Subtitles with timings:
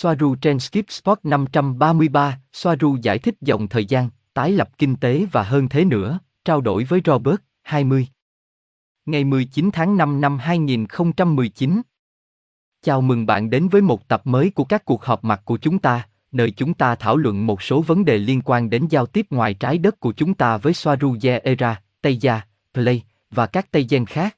[0.00, 5.26] Soaru trên Skip Spot 533, Soaru giải thích dòng thời gian, tái lập kinh tế
[5.32, 8.06] và hơn thế nữa, trao đổi với Robert, 20.
[9.06, 11.82] Ngày 19 tháng 5 năm 2019.
[12.82, 15.78] Chào mừng bạn đến với một tập mới của các cuộc họp mặt của chúng
[15.78, 19.26] ta, nơi chúng ta thảo luận một số vấn đề liên quan đến giao tiếp
[19.30, 22.40] ngoài trái đất của chúng ta với Soaru Era, Tây Gia,
[22.74, 24.36] Play và các Tây Gen khác.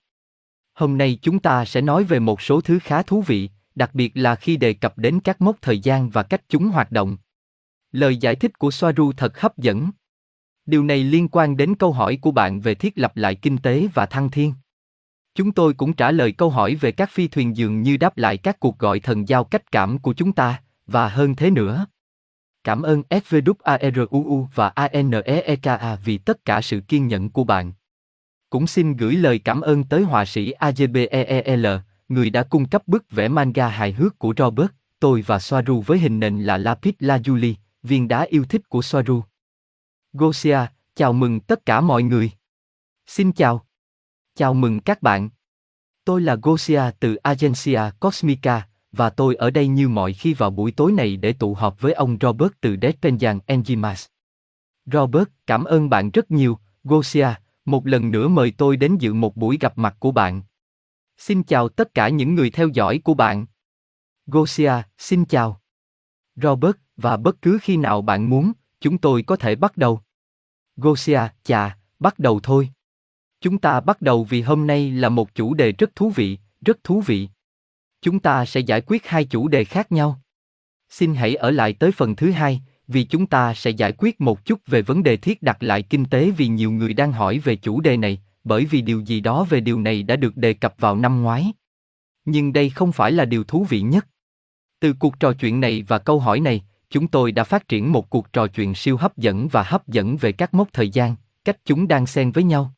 [0.74, 3.50] Hôm nay chúng ta sẽ nói về một số thứ khá thú vị,
[3.80, 6.92] đặc biệt là khi đề cập đến các mốc thời gian và cách chúng hoạt
[6.92, 7.16] động.
[7.92, 9.90] Lời giải thích của Soaru thật hấp dẫn.
[10.66, 13.88] Điều này liên quan đến câu hỏi của bạn về thiết lập lại kinh tế
[13.94, 14.54] và thăng thiên.
[15.34, 18.36] Chúng tôi cũng trả lời câu hỏi về các phi thuyền dường như đáp lại
[18.36, 21.86] các cuộc gọi thần giao cách cảm của chúng ta, và hơn thế nữa.
[22.64, 27.72] Cảm ơn SVWARUU và ANEEKA vì tất cả sự kiên nhẫn của bạn.
[28.50, 31.80] Cũng xin gửi lời cảm ơn tới họa sĩ AJBEEL,
[32.10, 35.98] người đã cung cấp bức vẽ manga hài hước của Robert, tôi và Soaru với
[35.98, 39.22] hình nền là Lapis Lazuli, viên đá yêu thích của Soaru.
[40.12, 40.58] Gosia,
[40.94, 42.30] chào mừng tất cả mọi người.
[43.06, 43.66] Xin chào.
[44.34, 45.30] Chào mừng các bạn.
[46.04, 50.72] Tôi là Gosia từ Agencia Cosmica, và tôi ở đây như mọi khi vào buổi
[50.72, 54.06] tối này để tụ họp với ông Robert từ Despenjan Enzimas.
[54.86, 57.28] Robert, cảm ơn bạn rất nhiều, Gosia,
[57.64, 60.42] một lần nữa mời tôi đến dự một buổi gặp mặt của bạn.
[61.20, 63.46] Xin chào tất cả những người theo dõi của bạn.
[64.26, 65.60] Gosia, xin chào.
[66.36, 70.00] Robert, và bất cứ khi nào bạn muốn, chúng tôi có thể bắt đầu.
[70.76, 72.70] Gosia, chà, bắt đầu thôi.
[73.40, 76.84] Chúng ta bắt đầu vì hôm nay là một chủ đề rất thú vị, rất
[76.84, 77.28] thú vị.
[78.02, 80.20] Chúng ta sẽ giải quyết hai chủ đề khác nhau.
[80.88, 84.44] Xin hãy ở lại tới phần thứ hai, vì chúng ta sẽ giải quyết một
[84.44, 87.56] chút về vấn đề thiết đặt lại kinh tế vì nhiều người đang hỏi về
[87.56, 90.74] chủ đề này, bởi vì điều gì đó về điều này đã được đề cập
[90.78, 91.52] vào năm ngoái.
[92.24, 94.06] Nhưng đây không phải là điều thú vị nhất.
[94.80, 98.10] Từ cuộc trò chuyện này và câu hỏi này, chúng tôi đã phát triển một
[98.10, 101.58] cuộc trò chuyện siêu hấp dẫn và hấp dẫn về các mốc thời gian, cách
[101.64, 102.74] chúng đang xen với nhau.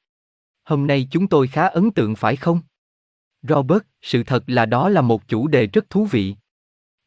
[0.64, 2.60] Hôm nay chúng tôi khá ấn tượng phải không?
[3.42, 6.34] Robert, sự thật là đó là một chủ đề rất thú vị.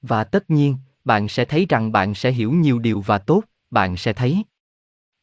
[0.02, 3.98] Và tất nhiên, bạn sẽ thấy rằng bạn sẽ hiểu nhiều điều và tốt, bạn
[3.98, 4.44] sẽ thấy.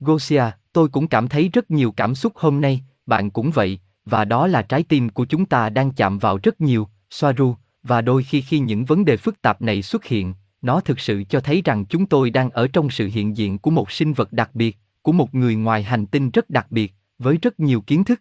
[0.01, 2.83] Gosia, tôi cũng cảm thấy rất nhiều cảm xúc hôm nay,
[3.13, 6.61] bạn cũng vậy, và đó là trái tim của chúng ta đang chạm vào rất
[6.61, 10.81] nhiều, Soaru, và đôi khi khi những vấn đề phức tạp này xuất hiện, nó
[10.81, 13.91] thực sự cho thấy rằng chúng tôi đang ở trong sự hiện diện của một
[13.91, 17.61] sinh vật đặc biệt, của một người ngoài hành tinh rất đặc biệt, với rất
[17.61, 18.21] nhiều kiến thức.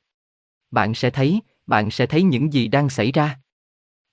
[0.72, 3.40] Bạn sẽ thấy, bạn sẽ thấy những gì đang xảy ra.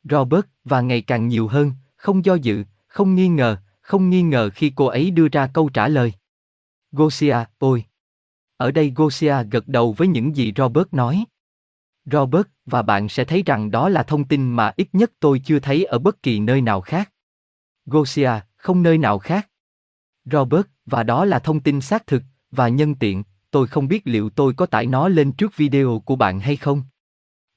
[0.04, 4.50] Robert, và ngày càng nhiều hơn, không do dự, không nghi ngờ, không nghi ngờ
[4.54, 6.12] khi cô ấy đưa ra câu trả lời.
[6.92, 7.84] Gosia, ôi.
[8.58, 11.24] Ở đây Gosia gật đầu với những gì Robert nói.
[12.04, 15.58] Robert, và bạn sẽ thấy rằng đó là thông tin mà ít nhất tôi chưa
[15.58, 17.12] thấy ở bất kỳ nơi nào khác.
[17.86, 19.48] Gosia, không nơi nào khác.
[20.24, 24.30] Robert, và đó là thông tin xác thực, và nhân tiện, tôi không biết liệu
[24.30, 26.82] tôi có tải nó lên trước video của bạn hay không.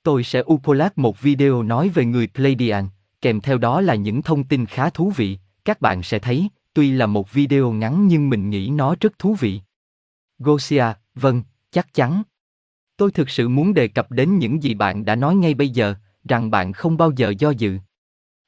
[0.03, 2.87] Tôi sẽ upload một video nói về người Pleiadian,
[3.21, 6.91] kèm theo đó là những thông tin khá thú vị, các bạn sẽ thấy, tuy
[6.91, 9.61] là một video ngắn nhưng mình nghĩ nó rất thú vị.
[10.43, 10.85] Gosia,
[11.15, 12.23] vâng, chắc chắn.
[12.97, 15.95] Tôi thực sự muốn đề cập đến những gì bạn đã nói ngay bây giờ,
[16.29, 17.77] rằng bạn không bao giờ do dự.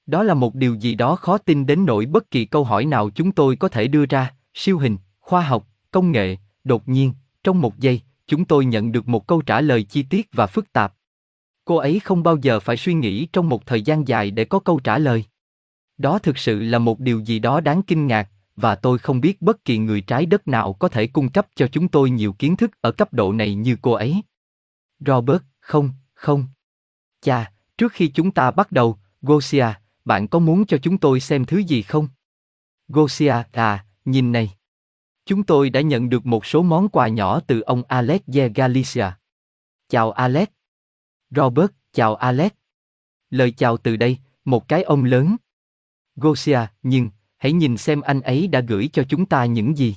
[0.06, 3.09] Đó là một điều gì đó khó tin đến nỗi bất kỳ câu hỏi nào
[3.09, 7.62] chúng tôi có thể đưa ra, siêu hình, khoa học, công nghệ, đột nhiên, trong
[7.62, 10.94] một giây, chúng tôi nhận được một câu trả lời chi tiết và phức tạp.
[11.66, 14.60] Cô ấy không bao giờ phải suy nghĩ trong một thời gian dài để có
[14.60, 15.25] câu trả lời.
[15.98, 19.41] Đó thực sự là một điều gì đó đáng kinh ngạc, và tôi không biết
[19.41, 22.56] bất kỳ người trái đất nào có thể cung cấp cho chúng tôi nhiều kiến
[22.56, 24.22] thức ở cấp độ này như cô ấy.
[25.00, 26.46] Robert, không, không.
[27.22, 29.68] Chà, trước khi chúng ta bắt đầu, Gosia,
[30.06, 32.08] bạn có muốn cho chúng tôi xem thứ gì không?
[32.88, 34.53] Gosia, à, nhìn này.
[35.25, 39.12] Chúng tôi đã nhận được một số món quà nhỏ từ ông Alex de Galicia.
[39.90, 40.47] Chào Alex.
[41.30, 42.52] Robert, chào Alex.
[43.30, 45.36] Lời chào từ đây, một cái ông lớn.
[46.16, 47.09] Gosia, nhưng,
[47.44, 49.95] hãy nhìn xem anh ấy đã gửi cho chúng ta những gì.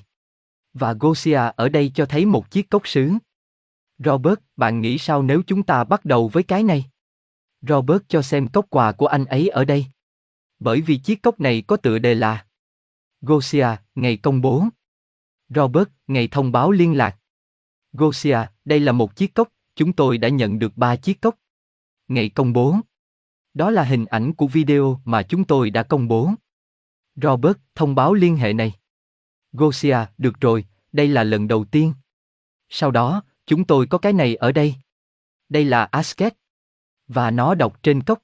[0.72, 3.12] Và Gosia ở đây cho thấy một chiếc cốc sứ.
[3.98, 6.84] Robert, bạn nghĩ sao nếu chúng ta bắt đầu với cái này?
[7.60, 9.86] Robert cho xem cốc quà của anh ấy ở đây.
[10.58, 12.46] Bởi vì chiếc cốc này có tựa đề là
[13.20, 14.64] Gosia, ngày công bố.
[15.48, 17.18] Robert, ngày thông báo liên lạc.
[17.92, 21.38] Gosia, đây là một chiếc cốc, chúng tôi đã nhận được ba chiếc cốc.
[22.08, 22.76] Ngày công bố.
[23.54, 26.30] Đó là hình ảnh của video mà chúng tôi đã công bố.
[27.16, 28.72] Robert, thông báo liên hệ này.
[29.52, 31.94] Gosia, được rồi, đây là lần đầu tiên.
[32.68, 34.74] Sau đó, chúng tôi có cái này ở đây.
[35.48, 36.34] Đây là Asket.
[37.08, 38.22] Và nó đọc trên cốc.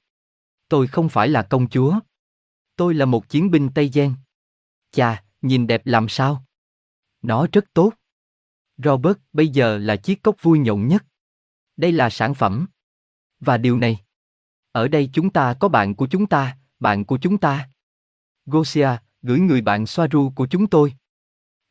[0.69, 1.99] Tôi không phải là công chúa.
[2.75, 4.15] Tôi là một chiến binh Tây Gen.
[4.91, 6.45] Chà, nhìn đẹp làm sao?
[7.21, 7.93] Nó rất tốt.
[8.77, 11.05] Robert, bây giờ là chiếc cốc vui nhộn nhất.
[11.77, 12.67] Đây là sản phẩm.
[13.39, 14.03] Và điều này.
[14.71, 17.69] Ở đây chúng ta có bạn của chúng ta, bạn của chúng ta.
[18.45, 18.89] Gosia,
[19.21, 20.93] gửi người bạn Soaru của chúng tôi.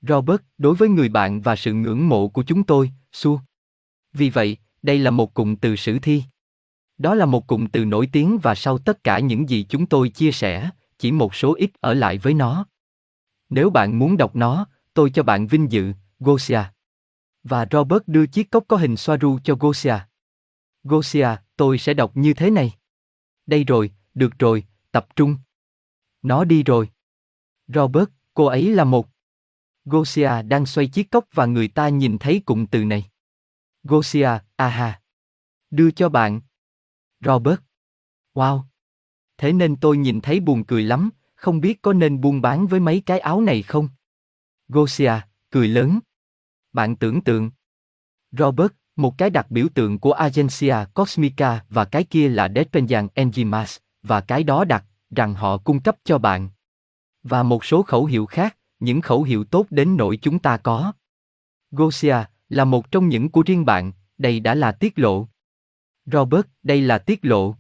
[0.03, 3.41] Robert, đối với người bạn và sự ngưỡng mộ của chúng tôi, Su.
[4.13, 6.23] Vì vậy, đây là một cụm từ sử thi.
[6.99, 10.09] Đó là một cụm từ nổi tiếng và sau tất cả những gì chúng tôi
[10.09, 12.67] chia sẻ, chỉ một số ít ở lại với nó.
[13.49, 16.63] Nếu bạn muốn đọc nó, tôi cho bạn vinh dự, Gosia.
[17.43, 19.97] Và Robert đưa chiếc cốc có hình Soaru cho Gosia.
[20.85, 22.73] Gosia, tôi sẽ đọc như thế này.
[23.47, 25.37] Đây rồi, được rồi, tập trung.
[26.23, 26.91] Nó đi rồi.
[27.69, 29.09] Robert, cô ấy là một.
[29.85, 33.11] Gosia đang xoay chiếc cốc và người ta nhìn thấy cụm từ này.
[33.83, 35.01] Gosia, aha.
[35.71, 36.41] Đưa cho bạn.
[37.21, 37.61] Robert.
[38.35, 38.63] Wow.
[39.39, 42.81] Thế nên tôi nhìn thấy buồn cười lắm, không biết có nên buôn bán với
[42.81, 43.89] mấy cái áo này không?
[44.69, 45.13] Gosia,
[45.51, 45.99] cười lớn.
[46.73, 47.51] Bạn tưởng tượng.
[48.33, 53.79] Robert, một cái đặc biểu tượng của Agencia Cosmica và cái kia là Despenjan Enzimas,
[54.03, 54.85] và cái đó đặt,
[55.17, 56.49] rằng họ cung cấp cho bạn.
[57.23, 60.93] Và một số khẩu hiệu khác, những khẩu hiệu tốt đến nỗi chúng ta có.
[61.71, 62.17] Gosia,
[62.49, 65.29] là một trong những của riêng bạn, đây đã là tiết lộ.
[66.07, 67.57] Robert, đây là tiết lộ.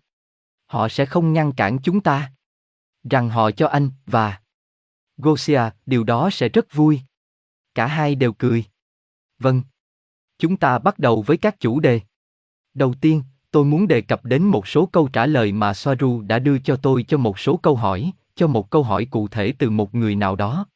[0.67, 2.33] Họ sẽ không ngăn cản chúng ta.
[3.11, 4.41] Rằng họ cho anh, và...
[5.17, 7.01] Gosia, điều đó sẽ rất vui.
[7.75, 8.65] Cả hai đều cười.
[9.39, 9.63] Vâng.
[10.39, 12.01] Chúng ta bắt đầu với các chủ đề.
[12.75, 13.23] Đầu tiên,
[13.53, 16.77] tôi muốn đề cập đến một số câu trả lời mà Soaru đã đưa cho
[16.77, 20.15] tôi cho một số câu hỏi, cho một câu hỏi cụ thể từ một người
[20.15, 20.67] nào đó.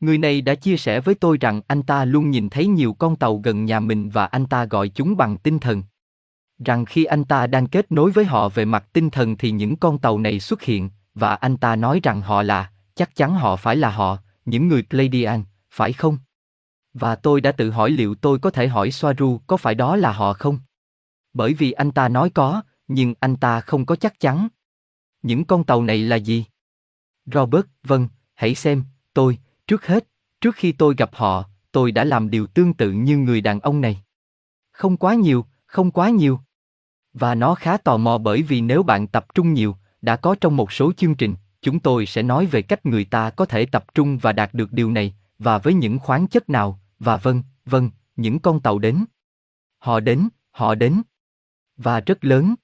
[0.00, 3.16] Người này đã chia sẻ với tôi rằng anh ta luôn nhìn thấy nhiều con
[3.16, 5.82] tàu gần nhà mình và anh ta gọi chúng bằng tinh thần.
[6.64, 9.76] Rằng khi anh ta đang kết nối với họ về mặt tinh thần thì những
[9.76, 13.56] con tàu này xuất hiện, và anh ta nói rằng họ là, chắc chắn họ
[13.56, 16.18] phải là họ, những người Pleiadian, phải không?
[16.94, 20.12] Và tôi đã tự hỏi liệu tôi có thể hỏi Soaru có phải đó là
[20.12, 20.58] họ không?
[21.34, 24.48] Bởi vì anh ta nói có, nhưng anh ta không có chắc chắn.
[25.22, 26.44] Những con tàu này là gì?
[27.26, 28.84] Robert, vâng, hãy xem,
[29.14, 30.08] tôi, trước hết,
[30.40, 33.80] trước khi tôi gặp họ, tôi đã làm điều tương tự như người đàn ông
[33.80, 34.02] này.
[34.72, 36.40] Không quá nhiều, không quá nhiều.
[37.12, 40.56] Và nó khá tò mò bởi vì nếu bạn tập trung nhiều, đã có trong
[40.56, 43.84] một số chương trình, chúng tôi sẽ nói về cách người ta có thể tập
[43.94, 47.90] trung và đạt được điều này, và với những khoáng chất nào, và vâng, vâng,
[48.16, 49.04] những con tàu đến.
[49.78, 51.02] Họ đến, họ đến.
[51.76, 52.54] Và rất lớn.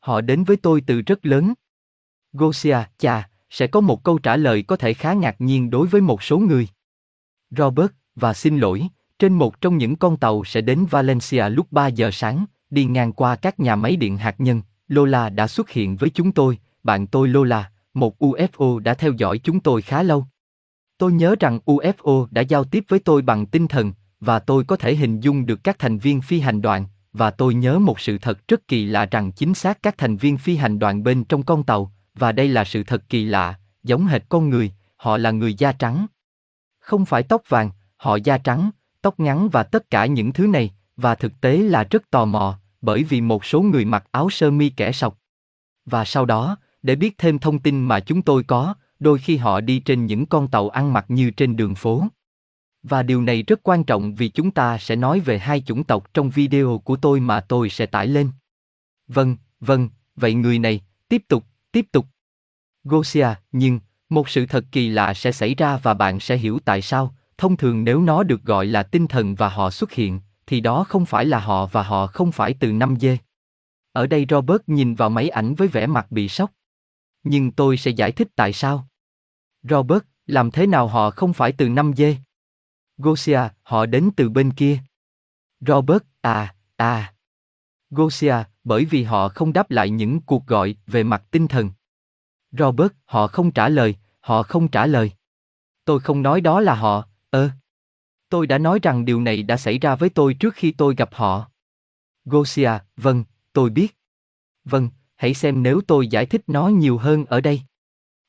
[0.00, 1.54] Họ đến với tôi từ rất lớn.
[2.32, 6.00] Gosia, chà, sẽ có một câu trả lời có thể khá ngạc nhiên đối với
[6.00, 6.68] một số người.
[7.50, 8.88] Robert, và xin lỗi,
[9.18, 13.12] trên một trong những con tàu sẽ đến Valencia lúc 3 giờ sáng, đi ngang
[13.12, 17.06] qua các nhà máy điện hạt nhân, Lola đã xuất hiện với chúng tôi, bạn
[17.06, 20.26] tôi Lola, một UFO đã theo dõi chúng tôi khá lâu.
[20.98, 24.76] Tôi nhớ rằng UFO đã giao tiếp với tôi bằng tinh thần, và tôi có
[24.76, 28.18] thể hình dung được các thành viên phi hành đoàn, và tôi nhớ một sự
[28.18, 31.42] thật rất kỳ lạ rằng chính xác các thành viên phi hành đoàn bên trong
[31.42, 33.54] con tàu, và đây là sự thật kỳ lạ,
[33.84, 36.06] giống hệt con người, họ là người da trắng.
[36.78, 38.70] Không phải tóc vàng, họ da trắng,
[39.02, 42.58] tóc ngắn và tất cả những thứ này, và thực tế là rất tò mò,
[42.80, 45.18] bởi vì một số người mặc áo sơ mi kẻ sọc.
[45.86, 49.60] Và sau đó, để biết thêm thông tin mà chúng tôi có, đôi khi họ
[49.60, 52.04] đi trên những con tàu ăn mặc như trên đường phố.
[52.88, 56.14] Và điều này rất quan trọng vì chúng ta sẽ nói về hai chủng tộc
[56.14, 58.30] trong video của tôi mà tôi sẽ tải lên.
[59.08, 62.06] Vâng, vâng, vậy người này, tiếp tục, tiếp tục.
[62.84, 66.82] Gosia, nhưng, một sự thật kỳ lạ sẽ xảy ra và bạn sẽ hiểu tại
[66.82, 70.60] sao, thông thường nếu nó được gọi là tinh thần và họ xuất hiện, thì
[70.60, 73.18] đó không phải là họ và họ không phải từ năm dê.
[73.92, 76.50] Ở đây Robert nhìn vào máy ảnh với vẻ mặt bị sốc.
[77.24, 78.88] Nhưng tôi sẽ giải thích tại sao.
[79.62, 82.16] Robert, làm thế nào họ không phải từ năm dê?
[82.98, 84.78] Gosia, họ đến từ bên kia.
[85.60, 87.14] Robert, à, à.
[87.90, 88.34] Gosia,
[88.64, 91.70] bởi vì họ không đáp lại những cuộc gọi về mặt tinh thần.
[92.52, 95.12] Robert, họ không trả lời, họ không trả lời.
[95.84, 97.50] Tôi không nói đó là họ, ơ.
[98.28, 101.08] Tôi đã nói rằng điều này đã xảy ra với tôi trước khi tôi gặp
[101.12, 101.50] họ.
[102.24, 103.96] Gosia, vâng, tôi biết.
[104.64, 107.62] Vâng, hãy xem nếu tôi giải thích nó nhiều hơn ở đây.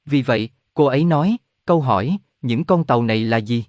[0.05, 3.65] Vì vậy, cô ấy nói, câu hỏi, những con tàu này là gì?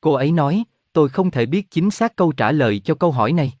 [0.00, 3.32] Cô ấy nói, tôi không thể biết chính xác câu trả lời cho câu hỏi
[3.32, 3.52] này.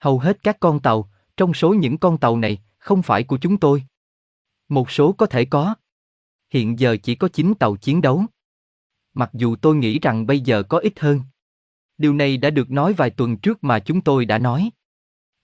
[0.00, 3.56] Hầu hết các con tàu, trong số những con tàu này, không phải của chúng
[3.56, 3.84] tôi.
[4.68, 5.74] Một số có thể có.
[6.50, 8.24] Hiện giờ chỉ có 9 tàu chiến đấu.
[9.14, 11.20] Mặc dù tôi nghĩ rằng bây giờ có ít hơn.
[11.98, 14.70] Điều này đã được nói vài tuần trước mà chúng tôi đã nói.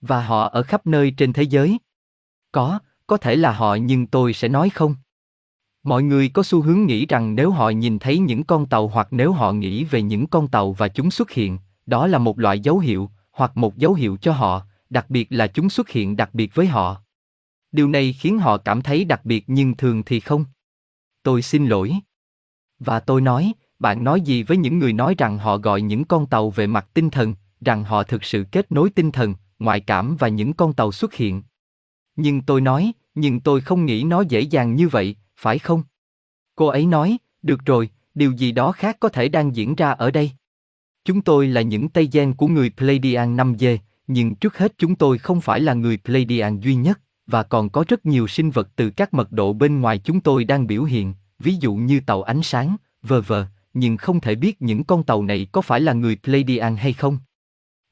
[0.01, 1.77] Và họ ở khắp nơi trên thế giới.
[2.51, 4.95] Có, có thể là họ nhưng tôi sẽ nói không.
[5.83, 9.07] Mọi người có xu hướng nghĩ rằng nếu họ nhìn thấy những con tàu hoặc
[9.11, 12.59] nếu họ nghĩ về những con tàu và chúng xuất hiện, đó là một loại
[12.59, 16.29] dấu hiệu, hoặc một dấu hiệu cho họ, đặc biệt là chúng xuất hiện đặc
[16.33, 17.01] biệt với họ.
[17.71, 20.45] Điều này khiến họ cảm thấy đặc biệt nhưng thường thì không.
[21.23, 21.93] Tôi xin lỗi.
[22.79, 26.25] Và tôi nói, bạn nói gì với những người nói rằng họ gọi những con
[26.25, 30.15] tàu về mặt tinh thần, rằng họ thực sự kết nối tinh thần, ngoại cảm
[30.19, 31.43] và những con tàu xuất hiện.
[32.15, 35.83] Nhưng tôi nói, nhưng tôi không nghĩ nó dễ dàng như vậy, phải không?
[36.55, 40.11] Cô ấy nói, được rồi, điều gì đó khác có thể đang diễn ra ở
[40.11, 40.31] đây.
[41.05, 45.17] Chúng tôi là những Tây Gen của người Pleiadian 5G, nhưng trước hết chúng tôi
[45.17, 48.89] không phải là người Pleiadian duy nhất, và còn có rất nhiều sinh vật từ
[48.89, 52.43] các mật độ bên ngoài chúng tôi đang biểu hiện, ví dụ như tàu ánh
[52.43, 56.17] sáng, vờ vờ, nhưng không thể biết những con tàu này có phải là người
[56.23, 57.17] Pleiadian hay không.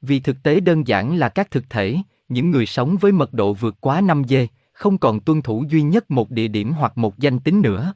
[0.02, 1.98] Vì thực tế đơn giản là các thực thể,
[2.30, 4.48] những người sống với mật độ vượt quá 5G,
[4.80, 7.94] không còn tuân thủ duy nhất một địa điểm hoặc một danh tính nữa.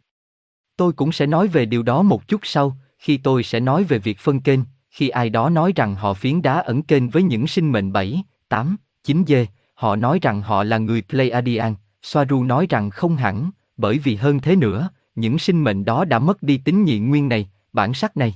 [0.78, 4.00] Tôi cũng sẽ nói về điều đó một chút sau, khi tôi sẽ nói về
[4.00, 4.60] việc phân kênh,
[4.90, 8.24] khi ai đó nói rằng họ phiến đá ẩn kênh với những sinh mệnh 7,
[8.50, 13.52] 8, 9 dê, họ nói rằng họ là người Pleiadian, Soaru nói rằng không hẳn,
[13.78, 17.30] bởi vì hơn thế nữa, những sinh mệnh đó đã mất đi tính nhị nguyên
[17.30, 18.36] này, bản sắc này.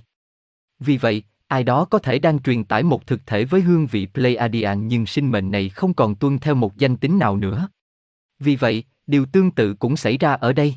[0.79, 4.07] Vì vậy, ai đó có thể đang truyền tải một thực thể với hương vị
[4.13, 7.67] Pleiadian nhưng sinh mệnh này không còn tuân theo một danh tính nào nữa.
[8.39, 10.75] Vì vậy, điều tương tự cũng xảy ra ở đây.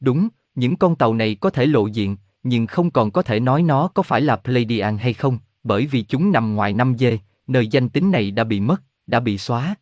[0.00, 3.62] Đúng, những con tàu này có thể lộ diện, nhưng không còn có thể nói
[3.62, 7.66] nó có phải là Pleiadian hay không, bởi vì chúng nằm ngoài năm dê, nơi
[7.66, 9.74] danh tính này đã bị mất, đã bị xóa.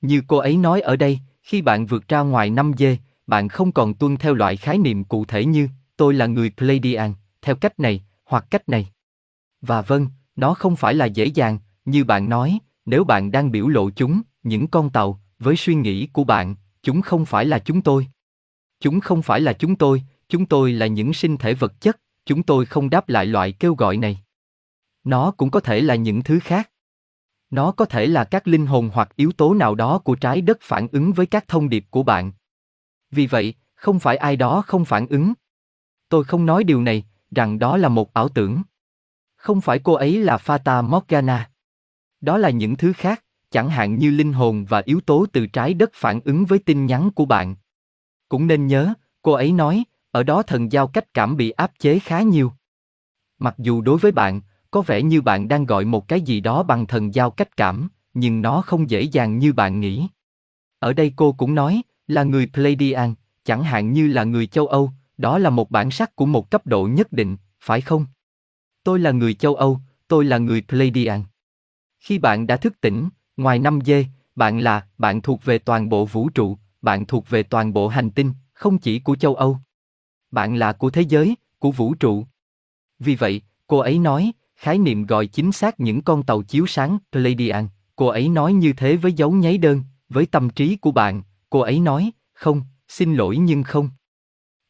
[0.00, 3.72] Như cô ấy nói ở đây, khi bạn vượt ra ngoài năm dê, bạn không
[3.72, 7.80] còn tuân theo loại khái niệm cụ thể như tôi là người Pleiadian, theo cách
[7.80, 8.90] này, hoặc cách này.
[9.60, 10.06] Và vâng,
[10.36, 14.22] nó không phải là dễ dàng, như bạn nói, nếu bạn đang biểu lộ chúng,
[14.42, 18.06] những con tàu, với suy nghĩ của bạn, chúng không phải là chúng tôi.
[18.80, 22.42] Chúng không phải là chúng tôi, chúng tôi là những sinh thể vật chất, chúng
[22.42, 24.20] tôi không đáp lại loại kêu gọi này.
[25.04, 26.70] Nó cũng có thể là những thứ khác.
[27.50, 30.58] Nó có thể là các linh hồn hoặc yếu tố nào đó của trái đất
[30.60, 32.32] phản ứng với các thông điệp của bạn.
[33.10, 35.32] Vì vậy, không phải ai đó không phản ứng.
[36.08, 38.62] Tôi không nói điều này, rằng đó là một ảo tưởng.
[39.36, 41.50] Không phải cô ấy là Fata Morgana.
[42.20, 45.74] Đó là những thứ khác, chẳng hạn như linh hồn và yếu tố từ trái
[45.74, 47.56] đất phản ứng với tin nhắn của bạn.
[48.28, 51.98] Cũng nên nhớ, cô ấy nói, ở đó thần giao cách cảm bị áp chế
[51.98, 52.52] khá nhiều.
[53.38, 54.40] Mặc dù đối với bạn,
[54.70, 57.88] có vẻ như bạn đang gọi một cái gì đó bằng thần giao cách cảm,
[58.14, 60.06] nhưng nó không dễ dàng như bạn nghĩ.
[60.78, 63.14] Ở đây cô cũng nói, là người Pleiadian,
[63.44, 66.66] chẳng hạn như là người châu Âu, đó là một bản sắc của một cấp
[66.66, 68.06] độ nhất định, phải không?
[68.84, 71.24] Tôi là người châu Âu, tôi là người Pleiadian.
[72.00, 73.08] Khi bạn đã thức tỉnh,
[73.40, 74.04] ngoài 5 dê,
[74.36, 78.10] bạn là, bạn thuộc về toàn bộ vũ trụ, bạn thuộc về toàn bộ hành
[78.10, 79.58] tinh, không chỉ của châu Âu.
[80.30, 82.24] Bạn là của thế giới, của vũ trụ.
[82.98, 86.98] Vì vậy, cô ấy nói, khái niệm gọi chính xác những con tàu chiếu sáng
[87.12, 87.68] Pleiadian.
[87.96, 91.22] Cô ấy nói như thế với dấu nháy đơn, với tâm trí của bạn.
[91.50, 93.90] Cô ấy nói, không, xin lỗi nhưng không.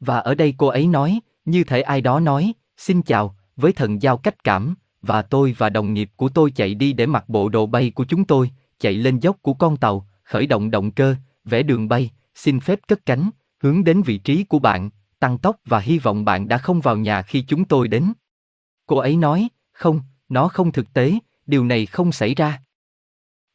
[0.01, 4.03] Và ở đây cô ấy nói, như thể ai đó nói, xin chào, với thần
[4.03, 7.49] giao cách cảm, và tôi và đồng nghiệp của tôi chạy đi để mặc bộ
[7.49, 11.15] đồ bay của chúng tôi, chạy lên dốc của con tàu, khởi động động cơ,
[11.45, 13.31] vẽ đường bay, xin phép cất cánh,
[13.63, 16.97] hướng đến vị trí của bạn, tăng tốc và hy vọng bạn đã không vào
[16.97, 18.13] nhà khi chúng tôi đến.
[18.87, 21.13] Cô ấy nói, không, nó không thực tế,
[21.47, 22.63] điều này không xảy ra.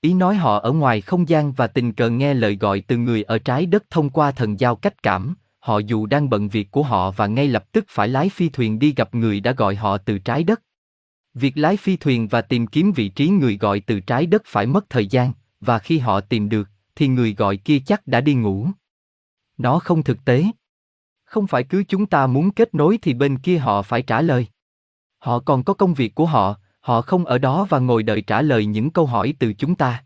[0.01, 3.23] Ý nói họ ở ngoài không gian và tình cờ nghe lời gọi từ người
[3.23, 6.83] ở trái đất thông qua thần giao cách cảm, họ dù đang bận việc của
[6.83, 9.97] họ và ngay lập tức phải lái phi thuyền đi gặp người đã gọi họ
[9.97, 10.61] từ trái đất.
[11.35, 14.65] Việc lái phi thuyền và tìm kiếm vị trí người gọi từ trái đất phải
[14.65, 18.33] mất thời gian, và khi họ tìm được, thì người gọi kia chắc đã đi
[18.33, 18.67] ngủ.
[19.57, 20.45] Nó không thực tế.
[21.25, 24.47] Không phải cứ chúng ta muốn kết nối thì bên kia họ phải trả lời.
[25.17, 28.41] Họ còn có công việc của họ, họ không ở đó và ngồi đợi trả
[28.41, 30.03] lời những câu hỏi từ chúng ta.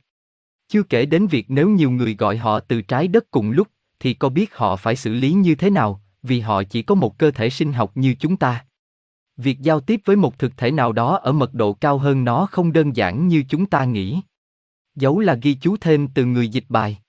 [0.68, 3.68] Chưa kể đến việc nếu nhiều người gọi họ từ trái đất cùng lúc,
[4.00, 7.18] thì có biết họ phải xử lý như thế nào, vì họ chỉ có một
[7.18, 8.66] cơ thể sinh học như chúng ta.
[9.42, 12.46] Việc giao tiếp với một thực thể nào đó ở mật độ cao hơn nó
[12.52, 14.22] không đơn giản như chúng ta nghĩ.
[14.96, 17.00] Dấu là ghi chú thêm từ người dịch bài.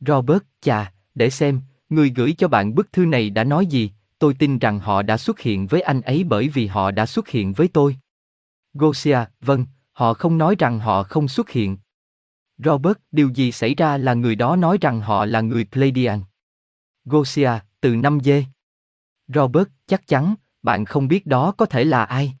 [0.00, 4.34] Robert, chà, để xem, người gửi cho bạn bức thư này đã nói gì, tôi
[4.34, 7.52] tin rằng họ đã xuất hiện với anh ấy bởi vì họ đã xuất hiện
[7.52, 7.96] với tôi.
[8.74, 11.76] Gosia, vâng, họ không nói rằng họ không xuất hiện.
[12.58, 16.20] Robert, điều gì xảy ra là người đó nói rằng họ là người Pleiadian.
[17.04, 17.50] Gosia,
[17.80, 18.30] từ 5 d.
[19.28, 22.34] Robert, chắc chắn, bạn không biết đó có thể là ai.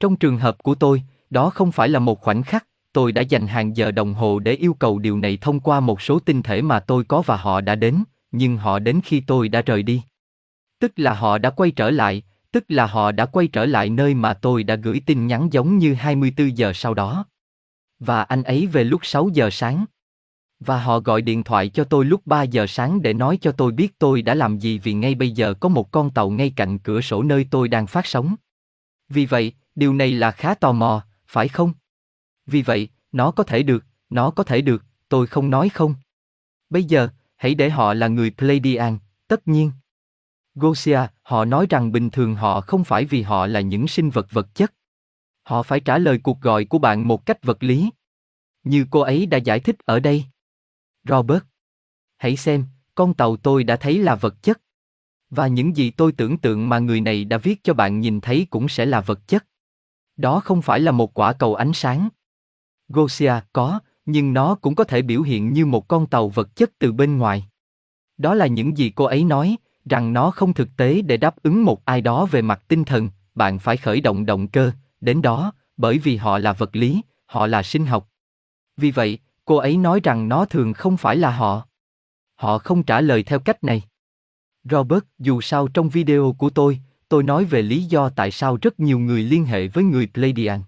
[0.00, 3.46] Trong trường hợp của tôi, đó không phải là một khoảnh khắc, tôi đã dành
[3.46, 6.62] hàng giờ đồng hồ để yêu cầu điều này thông qua một số tinh thể
[6.62, 10.02] mà tôi có và họ đã đến, nhưng họ đến khi tôi đã rời đi.
[10.78, 14.14] Tức là họ đã quay trở lại, tức là họ đã quay trở lại nơi
[14.14, 17.26] mà tôi đã gửi tin nhắn giống như 24 giờ sau đó.
[17.98, 19.84] Và anh ấy về lúc 6 giờ sáng.
[20.60, 23.72] Và họ gọi điện thoại cho tôi lúc 3 giờ sáng để nói cho tôi
[23.72, 26.78] biết tôi đã làm gì vì ngay bây giờ có một con tàu ngay cạnh
[26.78, 28.34] cửa sổ nơi tôi đang phát sóng.
[29.08, 31.72] Vì vậy, điều này là khá tò mò, phải không?
[32.46, 35.94] Vì vậy, nó có thể được, nó có thể được, tôi không nói không.
[36.70, 38.98] Bây giờ, hãy để họ là người Pleiadian,
[39.28, 39.72] tất nhiên.
[40.54, 44.26] Gosia, họ nói rằng bình thường họ không phải vì họ là những sinh vật
[44.30, 44.74] vật chất.
[45.42, 47.90] Họ phải trả lời cuộc gọi của bạn một cách vật lý.
[48.64, 50.24] Như cô ấy đã giải thích ở đây.
[51.08, 51.42] Robert.
[52.16, 54.60] Hãy xem, con tàu tôi đã thấy là vật chất.
[55.30, 58.46] Và những gì tôi tưởng tượng mà người này đã viết cho bạn nhìn thấy
[58.50, 59.46] cũng sẽ là vật chất.
[60.16, 62.08] Đó không phải là một quả cầu ánh sáng.
[62.88, 66.70] Gosia có, nhưng nó cũng có thể biểu hiện như một con tàu vật chất
[66.78, 67.48] từ bên ngoài.
[68.18, 71.64] Đó là những gì cô ấy nói, rằng nó không thực tế để đáp ứng
[71.64, 75.52] một ai đó về mặt tinh thần, bạn phải khởi động động cơ, đến đó,
[75.76, 78.08] bởi vì họ là vật lý, họ là sinh học.
[78.76, 81.66] Vì vậy, cô ấy nói rằng nó thường không phải là họ.
[82.34, 83.82] Họ không trả lời theo cách này.
[84.64, 88.80] Robert, dù sao trong video của tôi, tôi nói về lý do tại sao rất
[88.80, 90.62] nhiều người liên hệ với người Pleiadian.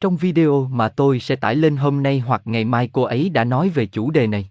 [0.00, 3.44] Trong video mà tôi sẽ tải lên hôm nay hoặc ngày mai cô ấy đã
[3.44, 4.50] nói về chủ đề này.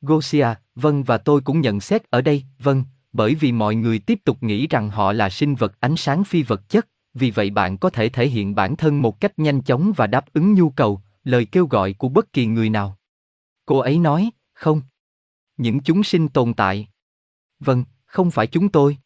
[0.00, 4.18] Gosia, vâng và tôi cũng nhận xét ở đây, vâng, bởi vì mọi người tiếp
[4.24, 7.78] tục nghĩ rằng họ là sinh vật ánh sáng phi vật chất, vì vậy bạn
[7.78, 11.00] có thể thể hiện bản thân một cách nhanh chóng và đáp ứng nhu cầu,
[11.26, 12.98] lời kêu gọi của bất kỳ người nào.
[13.66, 14.82] Cô ấy nói, không.
[15.56, 16.88] Những chúng sinh tồn tại.
[17.60, 18.98] Vâng, không phải chúng tôi.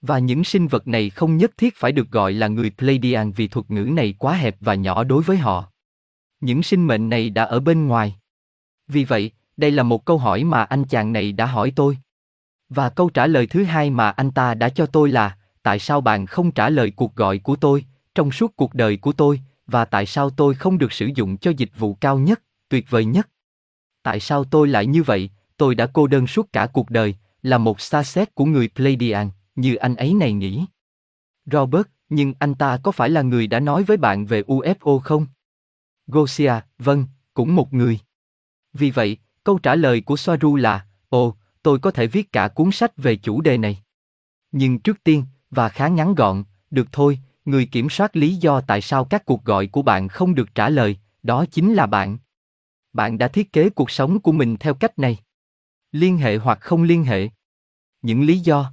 [0.00, 3.48] Và những sinh vật này không nhất thiết phải được gọi là người Pleiadian vì
[3.48, 5.72] thuật ngữ này quá hẹp và nhỏ đối với họ.
[6.40, 8.16] Những sinh mệnh này đã ở bên ngoài.
[8.88, 11.98] Vì vậy, đây là một câu hỏi mà anh chàng này đã hỏi tôi.
[12.68, 16.00] Và câu trả lời thứ hai mà anh ta đã cho tôi là, tại sao
[16.00, 17.84] bạn không trả lời cuộc gọi của tôi,
[18.14, 21.50] trong suốt cuộc đời của tôi, và tại sao tôi không được sử dụng cho
[21.56, 23.28] dịch vụ cao nhất, tuyệt vời nhất?
[24.02, 27.58] Tại sao tôi lại như vậy, tôi đã cô đơn suốt cả cuộc đời, là
[27.58, 30.64] một xa xét của người Pleiadian, như anh ấy này nghĩ.
[31.46, 35.26] Robert, nhưng anh ta có phải là người đã nói với bạn về UFO không?
[36.06, 37.98] Gosia, vâng, cũng một người.
[38.72, 42.70] Vì vậy, câu trả lời của Soaru là, ồ, tôi có thể viết cả cuốn
[42.72, 43.82] sách về chủ đề này.
[44.52, 47.18] Nhưng trước tiên, và khá ngắn gọn, được thôi,
[47.48, 50.68] người kiểm soát lý do tại sao các cuộc gọi của bạn không được trả
[50.68, 52.18] lời, đó chính là bạn.
[52.92, 55.18] Bạn đã thiết kế cuộc sống của mình theo cách này.
[55.92, 57.28] Liên hệ hoặc không liên hệ.
[58.02, 58.72] Những lý do.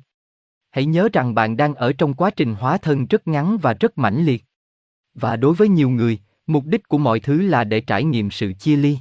[0.72, 3.98] Hãy nhớ rằng bạn đang ở trong quá trình hóa thân rất ngắn và rất
[3.98, 4.44] mãnh liệt.
[5.14, 8.54] Và đối với nhiều người, mục đích của mọi thứ là để trải nghiệm sự
[8.54, 8.98] chia ly.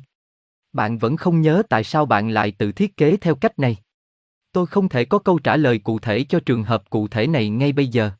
[0.73, 3.77] Bạn vẫn không nhớ tại sao bạn lại tự thiết kế theo cách này.
[4.53, 7.49] Tôi không thể có câu trả lời cụ thể cho trường hợp cụ thể này
[7.49, 8.11] ngay bây giờ.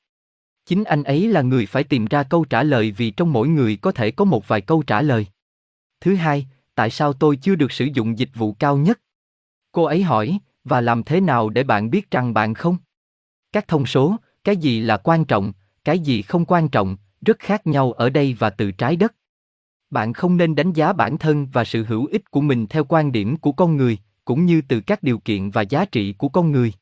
[0.67, 3.77] Chính anh ấy là người phải tìm ra câu trả lời vì trong mỗi người
[3.77, 5.27] có thể có một vài câu trả lời.
[6.01, 9.01] Thứ hai, tại sao tôi chưa được sử dụng dịch vụ cao nhất?
[9.73, 12.77] Cô ấy hỏi, và làm thế nào để bạn biết rằng bạn không?
[13.53, 15.53] Các thông số, cái gì là quan trọng,
[15.85, 19.15] cái gì không quan trọng, rất khác nhau ở đây và từ trái đất.
[19.91, 23.13] Bạn không nên đánh giá bản thân và sự hữu ích của mình theo quan
[23.13, 26.53] điểm của con người, cũng như từ các điều kiện và giá trị của con
[26.53, 26.73] người.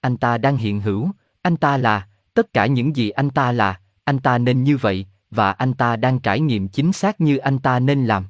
[0.00, 1.10] Anh ta đang hiện hữu,
[1.42, 5.06] anh ta là, tất cả những gì anh ta là, anh ta nên như vậy,
[5.30, 8.26] và anh ta đang trải nghiệm chính xác như anh ta nên làm.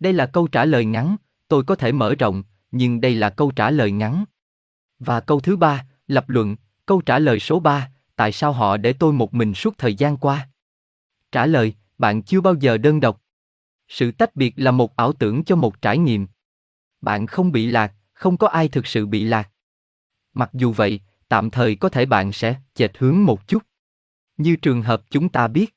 [0.00, 1.16] Đây là câu trả lời ngắn,
[1.48, 4.24] tôi có thể mở rộng, nhưng đây là câu trả lời ngắn.
[4.98, 8.92] Và câu thứ ba, lập luận, câu trả lời số 3, tại sao họ để
[8.92, 10.48] tôi một mình suốt thời gian qua?
[11.32, 13.22] Trả lời, bạn chưa bao giờ đơn độc.
[13.88, 16.26] Sự tách biệt là một ảo tưởng cho một trải nghiệm.
[17.00, 19.50] Bạn không bị lạc, không có ai thực sự bị lạc.
[20.34, 23.62] Mặc dù vậy, tạm thời có thể bạn sẽ chệch hướng một chút.
[24.36, 25.76] Như trường hợp chúng ta biết.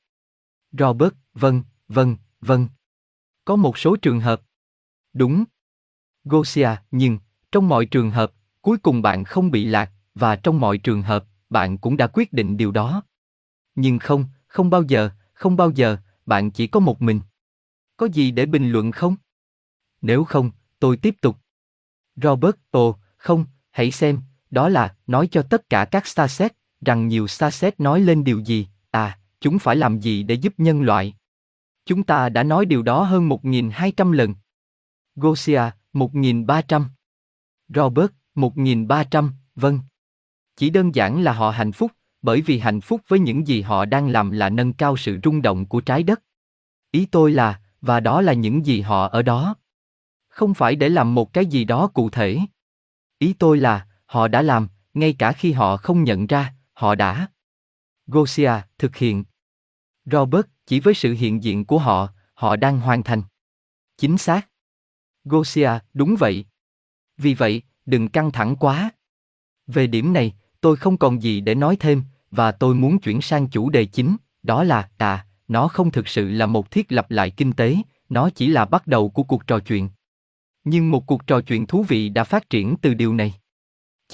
[0.72, 2.68] Robert, vâng, vâng, vâng.
[3.44, 4.42] Có một số trường hợp.
[5.12, 5.44] Đúng.
[6.24, 7.18] Gosia, nhưng,
[7.52, 11.24] trong mọi trường hợp, cuối cùng bạn không bị lạc, và trong mọi trường hợp,
[11.50, 13.02] bạn cũng đã quyết định điều đó.
[13.74, 17.20] Nhưng không, không bao giờ, không bao giờ, bạn chỉ có một mình.
[17.96, 19.16] Có gì để bình luận không?
[20.02, 21.36] Nếu không, tôi tiếp tục.
[22.16, 24.20] Robert, ồ, không, hãy xem,
[24.54, 28.68] đó là, nói cho tất cả các Starset, rằng nhiều Starset nói lên điều gì,
[28.90, 31.14] à, chúng phải làm gì để giúp nhân loại.
[31.86, 34.34] Chúng ta đã nói điều đó hơn 1.200 lần.
[35.16, 35.62] Gosia,
[35.92, 36.84] 1.300.
[37.68, 39.80] Robert, 1.300, vâng.
[40.56, 43.84] Chỉ đơn giản là họ hạnh phúc, bởi vì hạnh phúc với những gì họ
[43.84, 46.22] đang làm là nâng cao sự rung động của trái đất.
[46.90, 49.54] Ý tôi là, và đó là những gì họ ở đó.
[50.28, 52.38] Không phải để làm một cái gì đó cụ thể.
[53.18, 57.28] Ý tôi là, họ đã làm, ngay cả khi họ không nhận ra, họ đã.
[58.06, 59.24] Gosia, thực hiện.
[60.04, 63.22] Robert, chỉ với sự hiện diện của họ, họ đang hoàn thành.
[63.96, 64.48] Chính xác.
[65.24, 66.44] Gosia, đúng vậy.
[67.16, 68.90] Vì vậy, đừng căng thẳng quá.
[69.66, 73.46] Về điểm này, tôi không còn gì để nói thêm, và tôi muốn chuyển sang
[73.46, 77.30] chủ đề chính, đó là, à, nó không thực sự là một thiết lập lại
[77.30, 77.76] kinh tế,
[78.08, 79.88] nó chỉ là bắt đầu của cuộc trò chuyện.
[80.64, 83.34] Nhưng một cuộc trò chuyện thú vị đã phát triển từ điều này.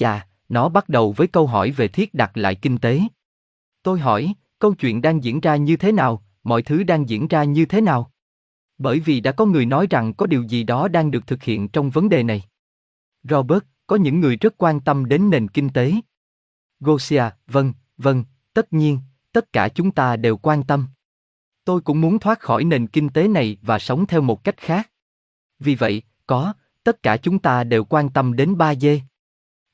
[0.01, 3.01] Chà, nó bắt đầu với câu hỏi về thiết đặt lại kinh tế.
[3.83, 7.43] Tôi hỏi, câu chuyện đang diễn ra như thế nào, mọi thứ đang diễn ra
[7.43, 8.11] như thế nào?
[8.77, 11.67] Bởi vì đã có người nói rằng có điều gì đó đang được thực hiện
[11.67, 12.43] trong vấn đề này.
[13.23, 15.93] Robert, có những người rất quan tâm đến nền kinh tế.
[16.79, 18.99] Gosia, vâng, vâng, tất nhiên,
[19.31, 20.87] tất cả chúng ta đều quan tâm.
[21.65, 24.91] Tôi cũng muốn thoát khỏi nền kinh tế này và sống theo một cách khác.
[25.59, 29.01] Vì vậy, có, tất cả chúng ta đều quan tâm đến ba dê.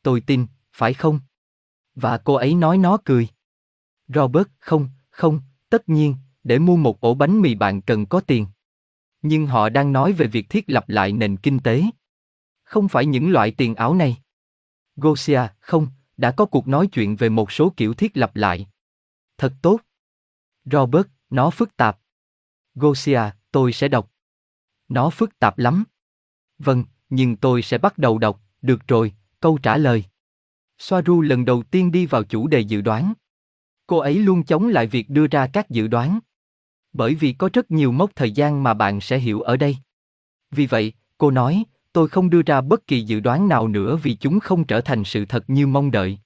[0.07, 1.19] Tôi tin, phải không?
[1.95, 3.27] Và cô ấy nói nó cười.
[4.07, 8.47] Robert, không, không, tất nhiên, để mua một ổ bánh mì bạn cần có tiền.
[9.21, 11.83] Nhưng họ đang nói về việc thiết lập lại nền kinh tế.
[12.63, 14.17] Không phải những loại tiền áo này.
[14.95, 18.67] Gosia, không, đã có cuộc nói chuyện về một số kiểu thiết lập lại.
[19.37, 19.79] Thật tốt.
[20.65, 21.99] Robert, nó phức tạp.
[22.75, 24.11] Gosia, tôi sẽ đọc.
[24.87, 25.83] Nó phức tạp lắm.
[26.59, 30.03] Vâng, nhưng tôi sẽ bắt đầu đọc, được rồi, câu trả lời.
[30.77, 33.13] Soaru lần đầu tiên đi vào chủ đề dự đoán.
[33.87, 36.19] Cô ấy luôn chống lại việc đưa ra các dự đoán.
[36.93, 39.77] Bởi vì có rất nhiều mốc thời gian mà bạn sẽ hiểu ở đây.
[40.51, 44.15] Vì vậy, cô nói, tôi không đưa ra bất kỳ dự đoán nào nữa vì
[44.15, 46.19] chúng không trở thành sự thật như mong đợi.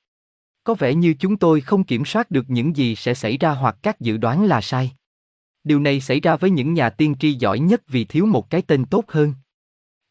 [0.63, 3.77] Có vẻ như chúng tôi không kiểm soát được những gì sẽ xảy ra hoặc
[3.81, 4.91] các dự đoán là sai.
[5.63, 8.61] Điều này xảy ra với những nhà tiên tri giỏi nhất vì thiếu một cái
[8.61, 9.33] tên tốt hơn.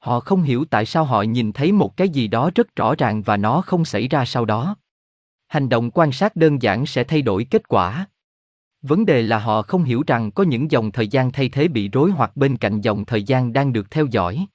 [0.00, 3.22] Họ không hiểu tại sao họ nhìn thấy một cái gì đó rất rõ ràng
[3.22, 4.76] và nó không xảy ra sau đó.
[5.48, 8.06] Hành động quan sát đơn giản sẽ thay đổi kết quả.
[8.82, 11.88] Vấn đề là họ không hiểu rằng có những dòng thời gian thay thế bị
[11.88, 14.46] rối hoặc bên cạnh dòng thời gian đang được theo dõi.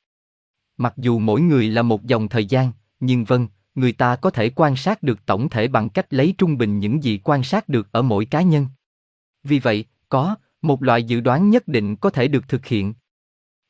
[0.77, 4.49] Mặc dù mỗi người là một dòng thời gian, nhưng vâng, người ta có thể
[4.55, 7.91] quan sát được tổng thể bằng cách lấy trung bình những gì quan sát được
[7.91, 8.67] ở mỗi cá nhân.
[9.43, 12.93] Vì vậy, có một loại dự đoán nhất định có thể được thực hiện.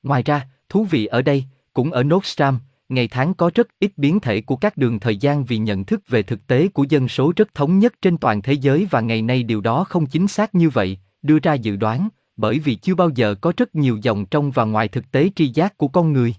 [0.03, 2.59] Ngoài ra, thú vị ở đây, cũng ở Nostram,
[2.89, 6.01] ngày tháng có rất ít biến thể của các đường thời gian vì nhận thức
[6.07, 9.21] về thực tế của dân số rất thống nhất trên toàn thế giới và ngày
[9.21, 12.95] nay điều đó không chính xác như vậy, đưa ra dự đoán, bởi vì chưa
[12.95, 16.13] bao giờ có rất nhiều dòng trong và ngoài thực tế tri giác của con
[16.13, 16.35] người.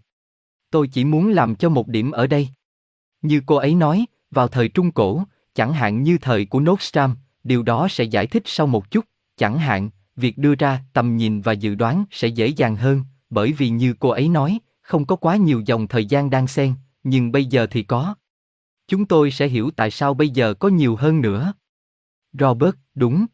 [0.70, 2.48] Tôi chỉ muốn làm cho một điểm ở đây.
[3.22, 5.22] Như cô ấy nói, vào thời Trung Cổ,
[5.54, 9.04] chẳng hạn như thời của Nostram, điều đó sẽ giải thích sau một chút,
[9.36, 13.52] chẳng hạn, việc đưa ra tầm nhìn và dự đoán sẽ dễ dàng hơn, bởi
[13.52, 17.32] vì như cô ấy nói, không có quá nhiều dòng thời gian đang xen, nhưng
[17.32, 18.14] bây giờ thì có.
[18.88, 21.52] Chúng tôi sẽ hiểu tại sao bây giờ có nhiều hơn nữa.
[22.32, 23.26] Robert, đúng.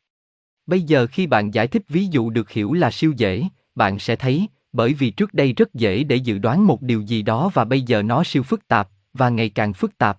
[0.66, 4.16] Bây giờ khi bạn giải thích ví dụ được hiểu là siêu dễ, bạn sẽ
[4.16, 7.64] thấy, bởi vì trước đây rất dễ để dự đoán một điều gì đó và
[7.64, 10.18] bây giờ nó siêu phức tạp, và ngày càng phức tạp.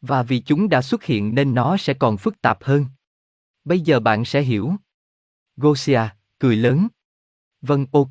[0.00, 2.86] Và vì chúng đã xuất hiện nên nó sẽ còn phức tạp hơn.
[3.64, 4.72] Bây giờ bạn sẽ hiểu.
[5.56, 6.00] Gosia,
[6.38, 6.88] cười lớn.
[7.62, 8.10] Vâng, ok.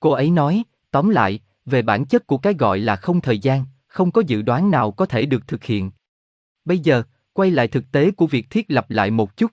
[0.00, 3.64] Cô ấy nói, tóm lại, về bản chất của cái gọi là không thời gian,
[3.86, 5.90] không có dự đoán nào có thể được thực hiện.
[6.64, 7.02] Bây giờ,
[7.32, 9.50] quay lại thực tế của việc thiết lập lại một chút.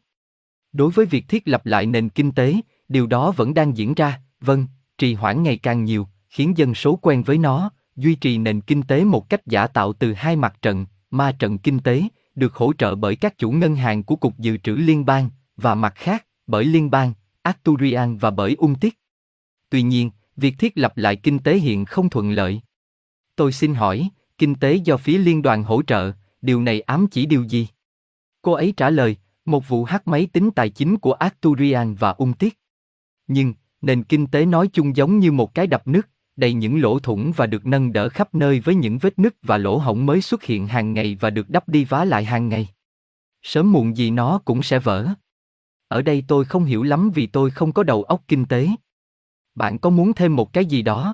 [0.74, 2.56] Đối với việc thiết lập lại nền kinh tế,
[2.90, 6.96] điều đó vẫn đang diễn ra, vâng, trì hoãn ngày càng nhiều, khiến dân số
[6.96, 10.62] quen với nó, duy trì nền kinh tế một cách giả tạo từ hai mặt
[10.62, 12.04] trận, ma trận kinh tế,
[12.36, 15.76] được hỗ trợ bởi các chủ ngân hàng của Cục Dự trữ Liên bang, và
[15.76, 19.00] mặt khác, bởi Liên bang, Arturian và bởi Ung Tiết.
[19.70, 22.62] Tuy nhiên, việc thiết lập lại kinh tế hiện không thuận lợi.
[23.36, 27.26] Tôi xin hỏi, kinh tế do phía liên đoàn hỗ trợ, điều này ám chỉ
[27.26, 27.68] điều gì?
[28.42, 32.34] Cô ấy trả lời, một vụ hack máy tính tài chính của Arturian và Ung
[32.34, 32.60] Tiết.
[33.28, 37.00] Nhưng, nền kinh tế nói chung giống như một cái đập nước, đầy những lỗ
[37.00, 40.22] thủng và được nâng đỡ khắp nơi với những vết nứt và lỗ hổng mới
[40.22, 42.70] xuất hiện hàng ngày và được đắp đi vá lại hàng ngày.
[43.44, 45.08] Sớm muộn gì nó cũng sẽ vỡ.
[45.88, 48.68] Ở đây tôi không hiểu lắm vì tôi không có đầu óc kinh tế.
[49.56, 51.14] Bạn có muốn thêm một cái gì đó?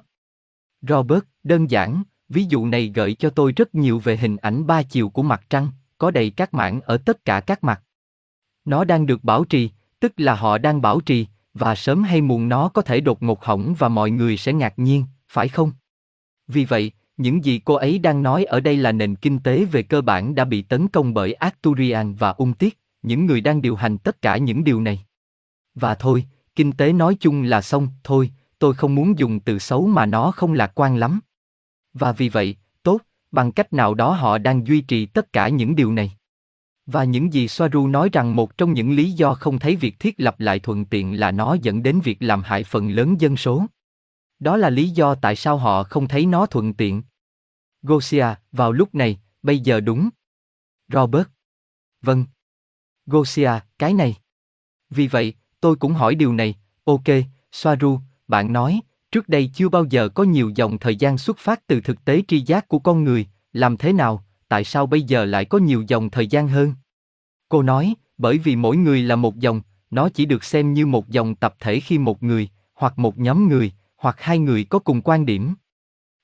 [0.82, 4.84] Robert, đơn giản, ví dụ này gợi cho tôi rất nhiều về hình ảnh ba
[4.84, 7.84] chiều của mặt trăng, có đầy các mảng ở tất cả các mặt.
[8.66, 12.50] Nó đang được bảo trì, tức là họ đang bảo trì, và sớm hay muộn
[12.50, 15.72] nó có thể đột ngột hỏng và mọi người sẽ ngạc nhiên, phải không?
[16.48, 19.84] Vì vậy, những gì cô ấy đang nói ở đây là nền kinh tế về
[19.84, 23.76] cơ bản đã bị tấn công bởi Arturian và Ung Tiết, những người đang điều
[23.76, 25.06] hành tất cả những điều này.
[25.76, 26.26] Và thôi,
[26.56, 30.32] kinh tế nói chung là xong, thôi, tôi không muốn dùng từ xấu mà nó
[30.32, 31.20] không lạc quan lắm.
[31.94, 35.76] Và vì vậy, tốt, bằng cách nào đó họ đang duy trì tất cả những
[35.76, 36.12] điều này.
[36.86, 40.16] Và những gì Soaru nói rằng một trong những lý do không thấy việc thiết
[40.18, 43.66] lập lại thuận tiện là nó dẫn đến việc làm hại phần lớn dân số.
[44.40, 47.04] Đó là lý do tại sao họ không thấy nó thuận tiện.
[47.82, 50.10] Gosia, vào lúc này, bây giờ đúng.
[50.88, 51.28] Robert.
[52.02, 52.26] Vâng.
[53.06, 54.16] Gosia, cái này.
[54.90, 57.04] Vì vậy, tôi cũng hỏi điều này, ok,
[57.52, 61.68] Soaru, bạn nói, trước đây chưa bao giờ có nhiều dòng thời gian xuất phát
[61.68, 65.26] từ thực tế tri giác của con người, làm thế nào, tại sao bây giờ
[65.26, 66.74] lại có nhiều dòng thời gian hơn?
[67.50, 71.10] Cô nói, bởi vì mỗi người là một dòng, nó chỉ được xem như một
[71.10, 75.02] dòng tập thể khi một người, hoặc một nhóm người, hoặc hai người có cùng
[75.02, 75.54] quan điểm.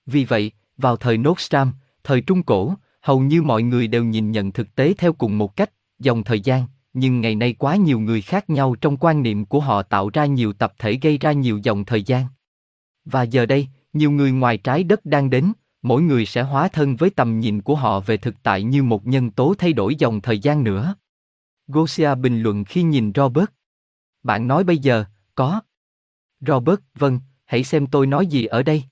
[0.05, 1.73] Vì vậy, vào thời Nostram,
[2.03, 5.55] thời Trung Cổ, hầu như mọi người đều nhìn nhận thực tế theo cùng một
[5.55, 6.67] cách, dòng thời gian,
[6.99, 10.25] nhưng ngày nay quá nhiều người khác nhau trong quan niệm của họ tạo ra
[10.25, 12.25] nhiều tập thể gây ra nhiều dòng thời gian.
[13.05, 16.95] Và giờ đây, nhiều người ngoài trái đất đang đến, mỗi người sẽ hóa thân
[16.95, 20.21] với tầm nhìn của họ về thực tại như một nhân tố thay đổi dòng
[20.21, 20.95] thời gian nữa.
[21.67, 23.49] Gosia bình luận khi nhìn Robert.
[24.23, 25.05] Bạn nói bây giờ,
[25.35, 25.61] có.
[26.39, 28.83] Robert, vâng, hãy xem tôi nói gì ở đây.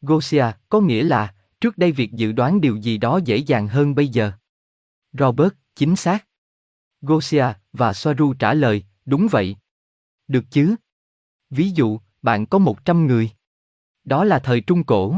[0.00, 3.94] Gosia, có nghĩa là, trước đây việc dự đoán điều gì đó dễ dàng hơn
[3.94, 4.32] bây giờ.
[5.12, 6.26] Robert, chính xác.
[7.02, 9.56] Gosia và Soaru trả lời, đúng vậy.
[10.28, 10.74] Được chứ?
[11.50, 13.30] Ví dụ, bạn có 100 người.
[14.04, 15.16] Đó là thời Trung Cổ.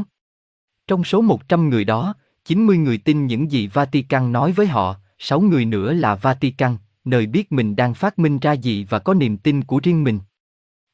[0.87, 2.15] Trong số 100 người đó,
[2.45, 7.27] 90 người tin những gì Vatican nói với họ, 6 người nữa là Vatican, nơi
[7.27, 10.21] biết mình đang phát minh ra gì và có niềm tin của riêng mình.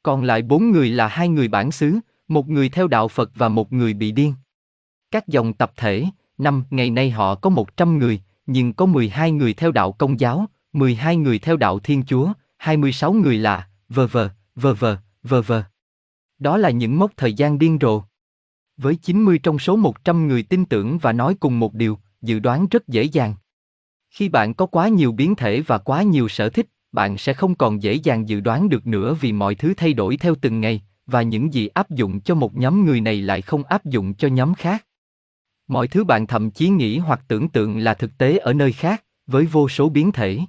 [0.03, 3.49] Còn lại 4 người là hai người bản xứ, một người theo đạo Phật và
[3.49, 4.35] một người bị điên.
[5.11, 6.07] Các dòng tập thể,
[6.38, 10.47] năm ngày nay họ có 100 người, nhưng có 12 người theo đạo Công giáo,
[10.74, 15.62] 12 người theo đạo Thiên Chúa, 26 người là vờ vờ, vờ vờ, vờ vờ.
[16.38, 18.02] Đó là những mốc thời gian điên rồ.
[18.76, 22.66] Với 90 trong số 100 người tin tưởng và nói cùng một điều, dự đoán
[22.70, 23.34] rất dễ dàng.
[24.10, 27.54] Khi bạn có quá nhiều biến thể và quá nhiều sở thích, bạn sẽ không
[27.54, 30.82] còn dễ dàng dự đoán được nữa vì mọi thứ thay đổi theo từng ngày,
[31.06, 34.28] và những gì áp dụng cho một nhóm người này lại không áp dụng cho
[34.28, 34.87] nhóm khác.
[35.68, 39.04] Mọi thứ bạn thậm chí nghĩ hoặc tưởng tượng là thực tế ở nơi khác,
[39.26, 40.40] với vô số biến thể.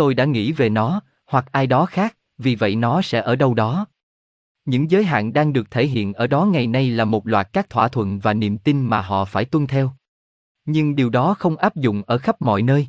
[0.00, 3.54] Tôi đã nghĩ về nó, hoặc ai đó khác, vì vậy nó sẽ ở đâu
[3.54, 3.86] đó.
[4.64, 7.70] Những giới hạn đang được thể hiện ở đó ngày nay là một loạt các
[7.70, 9.92] thỏa thuận và niềm tin mà họ phải tuân theo.
[10.64, 12.88] Nhưng điều đó không áp dụng ở khắp mọi nơi.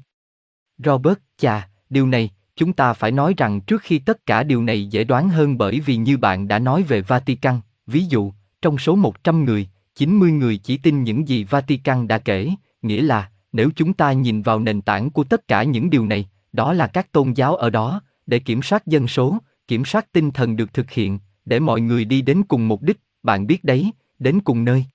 [0.77, 4.85] Robert, chà, điều này, chúng ta phải nói rằng trước khi tất cả điều này
[4.87, 8.95] dễ đoán hơn bởi vì như bạn đã nói về Vatican, ví dụ, trong số
[8.95, 12.49] 100 người, 90 người chỉ tin những gì Vatican đã kể,
[12.81, 16.29] nghĩa là, nếu chúng ta nhìn vào nền tảng của tất cả những điều này,
[16.53, 19.37] đó là các tôn giáo ở đó, để kiểm soát dân số,
[19.67, 22.99] kiểm soát tinh thần được thực hiện, để mọi người đi đến cùng mục đích,
[23.23, 24.85] bạn biết đấy, đến cùng nơi.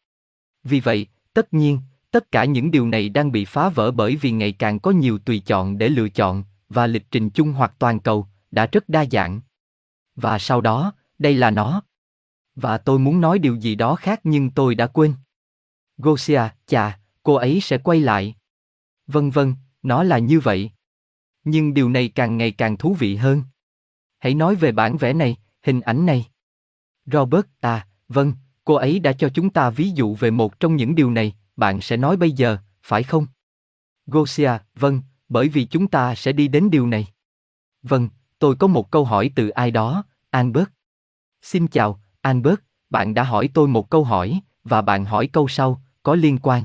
[0.65, 4.31] Vì vậy, tất nhiên, tất cả những điều này đang bị phá vỡ bởi vì
[4.31, 8.01] ngày càng có nhiều tùy chọn để lựa chọn, và lịch trình chung hoặc toàn
[8.01, 9.41] cầu, đã rất đa dạng.
[10.15, 11.83] Và sau đó, đây là nó.
[12.55, 15.15] Và tôi muốn nói điều gì đó khác nhưng tôi đã quên.
[15.99, 18.35] Gosia, chà, cô ấy sẽ quay lại.
[19.07, 20.71] Vân vân, nó là như vậy.
[21.49, 23.43] Nhưng điều này càng ngày càng thú vị hơn.
[24.19, 26.27] Hãy nói về bản vẽ này, hình ảnh này.
[27.07, 28.33] Robert, à, vâng,
[28.65, 31.81] cô ấy đã cho chúng ta ví dụ về một trong những điều này, bạn
[31.81, 33.27] sẽ nói bây giờ, phải không?
[34.07, 37.07] Gosia, vâng, bởi vì chúng ta sẽ đi đến điều này.
[37.83, 40.69] Vâng, tôi có một câu hỏi từ ai đó, Albert.
[41.43, 45.83] Xin chào, Albert, bạn đã hỏi tôi một câu hỏi, và bạn hỏi câu sau,
[46.03, 46.65] có liên quan.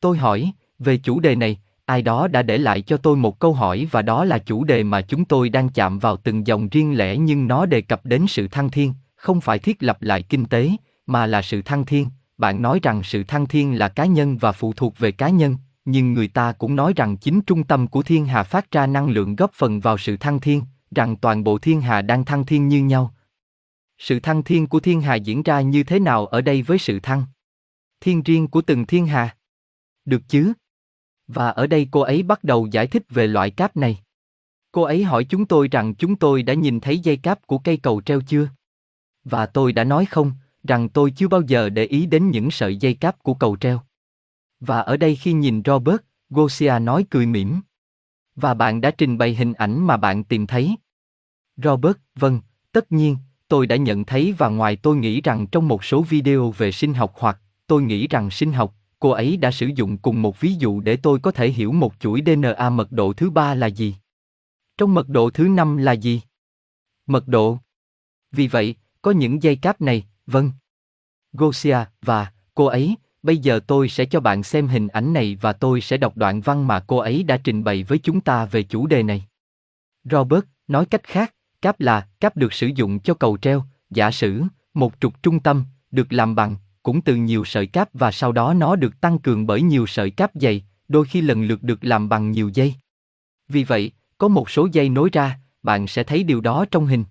[0.00, 3.52] Tôi hỏi, về chủ đề này, ai đó đã để lại cho tôi một câu
[3.52, 6.98] hỏi và đó là chủ đề mà chúng tôi đang chạm vào từng dòng riêng
[6.98, 10.44] lẻ nhưng nó đề cập đến sự thăng thiên, không phải thiết lập lại kinh
[10.44, 10.70] tế,
[11.06, 12.08] mà là sự thăng thiên.
[12.38, 15.56] Bạn nói rằng sự thăng thiên là cá nhân và phụ thuộc về cá nhân,
[15.84, 19.08] nhưng người ta cũng nói rằng chính trung tâm của thiên hà phát ra năng
[19.08, 20.62] lượng góp phần vào sự thăng thiên,
[20.94, 23.14] rằng toàn bộ thiên hà đang thăng thiên như nhau.
[23.98, 27.00] Sự thăng thiên của thiên hà diễn ra như thế nào ở đây với sự
[27.00, 27.24] thăng
[28.00, 29.36] thiên riêng của từng thiên hà?
[30.04, 30.52] Được chứ?
[31.28, 33.98] Và ở đây cô ấy bắt đầu giải thích về loại cáp này.
[34.72, 37.76] Cô ấy hỏi chúng tôi rằng chúng tôi đã nhìn thấy dây cáp của cây
[37.76, 38.48] cầu treo chưa?
[39.24, 40.32] Và tôi đã nói không,
[40.64, 43.80] rằng tôi chưa bao giờ để ý đến những sợi dây cáp của cầu treo.
[44.60, 47.60] Và ở đây khi nhìn Robert, Gosia nói cười mỉm.
[48.36, 50.76] Và bạn đã trình bày hình ảnh mà bạn tìm thấy.
[51.56, 52.40] Robert, vâng,
[52.72, 53.16] tất nhiên,
[53.48, 56.94] tôi đã nhận thấy và ngoài tôi nghĩ rằng trong một số video về sinh
[56.94, 60.54] học hoặc tôi nghĩ rằng sinh học, cô ấy đã sử dụng cùng một ví
[60.54, 63.96] dụ để tôi có thể hiểu một chuỗi DNA mật độ thứ ba là gì.
[64.78, 66.20] Trong mật độ thứ năm là gì?
[67.06, 67.58] Mật độ.
[68.32, 70.52] Vì vậy, có những dây cáp này, vâng.
[71.32, 75.52] Gosia và cô ấy Bây giờ tôi sẽ cho bạn xem hình ảnh này và
[75.52, 78.62] tôi sẽ đọc đoạn văn mà cô ấy đã trình bày với chúng ta về
[78.62, 79.26] chủ đề này.
[80.04, 84.42] Robert, nói cách khác, cáp là, cáp được sử dụng cho cầu treo, giả sử,
[84.74, 86.56] một trục trung tâm, được làm bằng,
[86.86, 90.10] cũng từ nhiều sợi cáp và sau đó nó được tăng cường bởi nhiều sợi
[90.10, 92.74] cáp dày, đôi khi lần lượt được làm bằng nhiều dây.
[93.48, 97.04] Vì vậy, có một số dây nối ra, bạn sẽ thấy điều đó trong hình.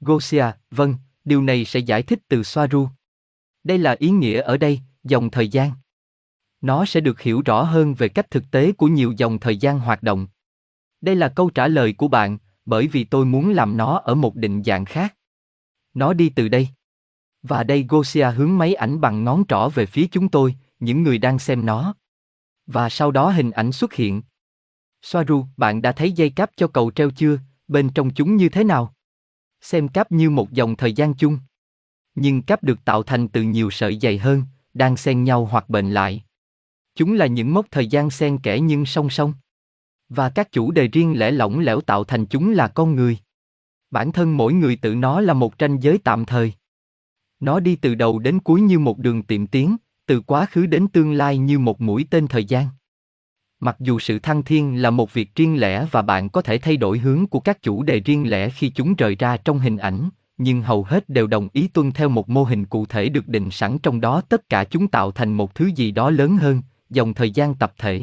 [0.00, 2.88] Gosia, vâng, điều này sẽ giải thích từ Soaru.
[3.64, 5.70] Đây là ý nghĩa ở đây, dòng thời gian.
[6.60, 9.80] Nó sẽ được hiểu rõ hơn về cách thực tế của nhiều dòng thời gian
[9.80, 10.26] hoạt động.
[11.00, 14.36] Đây là câu trả lời của bạn, bởi vì tôi muốn làm nó ở một
[14.36, 15.14] định dạng khác.
[15.94, 16.68] Nó đi từ đây.
[17.42, 21.18] Và đây Gosia hướng máy ảnh bằng ngón trỏ về phía chúng tôi, những người
[21.18, 21.94] đang xem nó.
[22.66, 24.22] Và sau đó hình ảnh xuất hiện.
[25.02, 28.64] Soaru, bạn đã thấy dây cáp cho cầu treo chưa, bên trong chúng như thế
[28.64, 28.94] nào?
[29.60, 31.38] Xem cáp như một dòng thời gian chung.
[32.14, 34.42] Nhưng cáp được tạo thành từ nhiều sợi dày hơn,
[34.74, 36.24] đang xen nhau hoặc bền lại.
[36.94, 39.34] Chúng là những mốc thời gian xen kẽ nhưng song song.
[40.08, 43.18] Và các chủ đề riêng lẻ lỏng lẻo tạo thành chúng là con người.
[43.90, 46.52] Bản thân mỗi người tự nó là một tranh giới tạm thời.
[47.40, 49.76] Nó đi từ đầu đến cuối như một đường tiệm tiến,
[50.06, 52.66] từ quá khứ đến tương lai như một mũi tên thời gian.
[53.60, 56.76] Mặc dù sự thăng thiên là một việc riêng lẻ và bạn có thể thay
[56.76, 60.10] đổi hướng của các chủ đề riêng lẻ khi chúng rời ra trong hình ảnh,
[60.38, 63.50] nhưng hầu hết đều đồng ý tuân theo một mô hình cụ thể được định
[63.50, 67.14] sẵn trong đó tất cả chúng tạo thành một thứ gì đó lớn hơn, dòng
[67.14, 68.02] thời gian tập thể.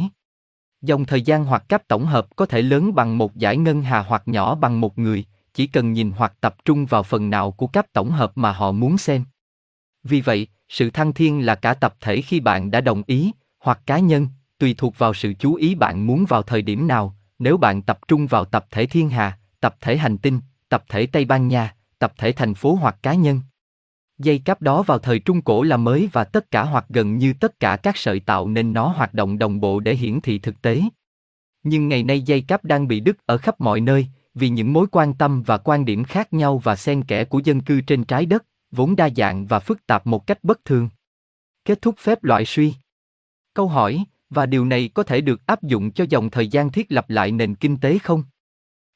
[0.81, 3.99] Dòng thời gian hoặc cấp tổng hợp có thể lớn bằng một giải ngân hà
[3.99, 5.25] hoặc nhỏ bằng một người,
[5.57, 8.71] chỉ cần nhìn hoặc tập trung vào phần nào của cấp tổng hợp mà họ
[8.71, 9.23] muốn xem.
[10.03, 13.79] Vì vậy, sự thăng thiên là cả tập thể khi bạn đã đồng ý, hoặc
[13.85, 17.57] cá nhân, tùy thuộc vào sự chú ý bạn muốn vào thời điểm nào, nếu
[17.57, 20.39] bạn tập trung vào tập thể thiên hà, tập thể hành tinh,
[20.69, 23.41] tập thể Tây Ban Nha, tập thể thành phố hoặc cá nhân.
[24.17, 27.33] Dây cáp đó vào thời Trung Cổ là mới và tất cả hoặc gần như
[27.33, 30.61] tất cả các sợi tạo nên nó hoạt động đồng bộ để hiển thị thực
[30.61, 30.81] tế.
[31.63, 34.87] Nhưng ngày nay dây cáp đang bị đứt ở khắp mọi nơi, vì những mối
[34.91, 38.25] quan tâm và quan điểm khác nhau và xen kẽ của dân cư trên trái
[38.25, 40.89] đất, vốn đa dạng và phức tạp một cách bất thường.
[41.65, 42.73] Kết thúc phép loại suy.
[43.53, 46.91] Câu hỏi, và điều này có thể được áp dụng cho dòng thời gian thiết
[46.91, 48.23] lập lại nền kinh tế không?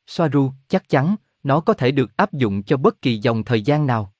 [0.07, 3.87] Soaru, chắc chắn, nó có thể được áp dụng cho bất kỳ dòng thời gian
[3.87, 4.13] nào.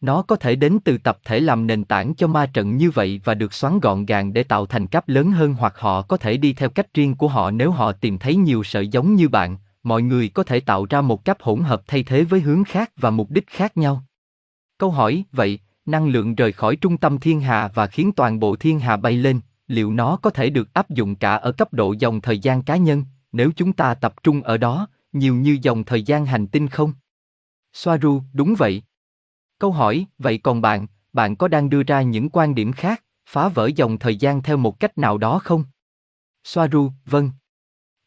[0.00, 3.20] Nó có thể đến từ tập thể làm nền tảng cho ma trận như vậy
[3.24, 6.36] và được xoắn gọn gàng để tạo thành cấp lớn hơn hoặc họ có thể
[6.36, 9.56] đi theo cách riêng của họ nếu họ tìm thấy nhiều sợi giống như bạn,
[9.82, 12.92] mọi người có thể tạo ra một cách hỗn hợp thay thế với hướng khác
[12.96, 14.04] và mục đích khác nhau.
[14.78, 18.56] Câu hỏi, vậy, năng lượng rời khỏi trung tâm thiên hà và khiến toàn bộ
[18.56, 21.94] thiên hà bay lên, liệu nó có thể được áp dụng cả ở cấp độ
[21.98, 25.84] dòng thời gian cá nhân, nếu chúng ta tập trung ở đó, nhiều như dòng
[25.84, 26.92] thời gian hành tinh không?
[27.72, 28.82] Soaru, đúng vậy.
[29.58, 33.48] Câu hỏi, vậy còn bạn, bạn có đang đưa ra những quan điểm khác, phá
[33.48, 35.64] vỡ dòng thời gian theo một cách nào đó không?
[36.44, 37.30] Soaru, vâng.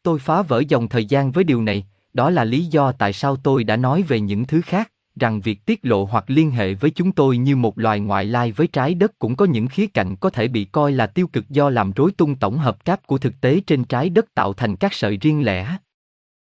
[0.02, 3.36] Tôi phá vỡ dòng thời gian với điều này, đó là lý do tại sao
[3.36, 6.90] tôi đã nói về những thứ khác, rằng việc tiết lộ hoặc liên hệ với
[6.90, 10.16] chúng tôi như một loài ngoại lai với trái đất cũng có những khía cạnh
[10.16, 13.18] có thể bị coi là tiêu cực do làm rối tung tổng hợp cáp của
[13.18, 15.76] thực tế trên trái đất tạo thành các sợi riêng lẻ.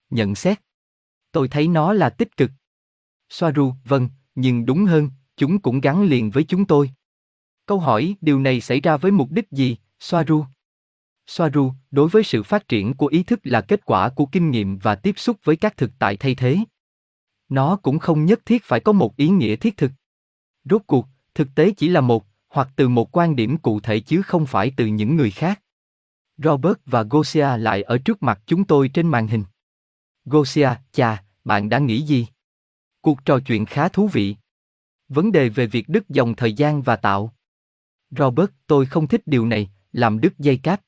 [0.09, 0.59] Nhận xét.
[1.31, 2.51] Tôi thấy nó là tích cực.
[3.29, 6.89] Soaru, vâng, nhưng đúng hơn, chúng cũng gắn liền với chúng tôi.
[7.65, 10.45] Câu hỏi, điều này xảy ra với mục đích gì, Soaru?
[11.27, 14.77] Soaru, đối với sự phát triển của ý thức là kết quả của kinh nghiệm
[14.77, 16.57] và tiếp xúc với các thực tại thay thế.
[17.49, 19.91] Nó cũng không nhất thiết phải có một ý nghĩa thiết thực.
[20.63, 24.21] Rốt cuộc, thực tế chỉ là một, hoặc từ một quan điểm cụ thể chứ
[24.21, 25.61] không phải từ những người khác.
[26.37, 29.43] Robert và Gosia lại ở trước mặt chúng tôi trên màn hình.
[30.25, 32.27] Gosia, chà, bạn đã nghĩ gì?
[33.01, 34.35] Cuộc trò chuyện khá thú vị.
[35.07, 37.35] Vấn đề về việc đứt dòng thời gian và tạo.
[38.09, 40.81] Robert, tôi không thích điều này, làm đứt dây cáp.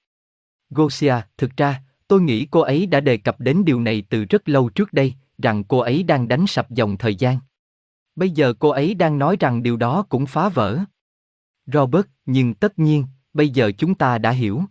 [0.69, 4.49] Gosia, thực ra, tôi nghĩ cô ấy đã đề cập đến điều này từ rất
[4.49, 7.39] lâu trước đây, rằng cô ấy đang đánh sập dòng thời gian.
[8.15, 10.79] Bây giờ cô ấy đang nói rằng điều đó cũng phá vỡ.
[11.65, 14.63] Robert, nhưng tất nhiên, bây giờ chúng ta đã hiểu.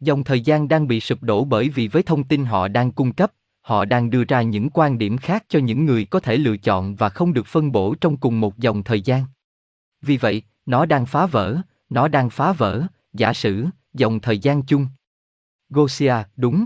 [0.00, 3.12] Dòng thời gian đang bị sụp đổ bởi vì với thông tin họ đang cung
[3.12, 6.56] cấp, họ đang đưa ra những quan điểm khác cho những người có thể lựa
[6.56, 9.24] chọn và không được phân bổ trong cùng một dòng thời gian.
[10.02, 11.56] Vì vậy, nó đang phá vỡ,
[11.90, 12.82] nó đang phá vỡ,
[13.12, 14.86] giả sử, dòng thời gian chung.
[15.70, 16.64] Gosia, đúng.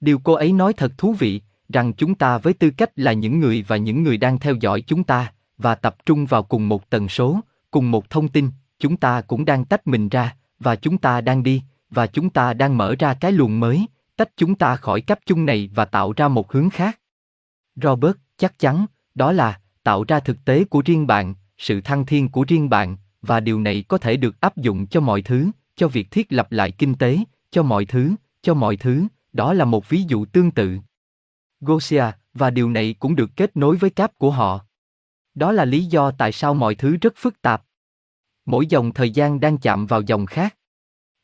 [0.00, 3.40] Điều cô ấy nói thật thú vị, rằng chúng ta với tư cách là những
[3.40, 6.90] người và những người đang theo dõi chúng ta và tập trung vào cùng một
[6.90, 10.98] tần số cùng một thông tin chúng ta cũng đang tách mình ra và chúng
[10.98, 14.76] ta đang đi và chúng ta đang mở ra cái luồng mới tách chúng ta
[14.76, 17.00] khỏi cấp chung này và tạo ra một hướng khác
[17.76, 22.28] robert chắc chắn đó là tạo ra thực tế của riêng bạn sự thăng thiên
[22.28, 25.88] của riêng bạn và điều này có thể được áp dụng cho mọi thứ, cho
[25.88, 27.18] việc thiết lập lại kinh tế,
[27.50, 30.78] cho mọi thứ, cho mọi thứ, đó là một ví dụ tương tự.
[31.60, 34.60] Gosia, và điều này cũng được kết nối với cáp của họ.
[35.34, 37.64] Đó là lý do tại sao mọi thứ rất phức tạp.
[38.46, 40.56] Mỗi dòng thời gian đang chạm vào dòng khác.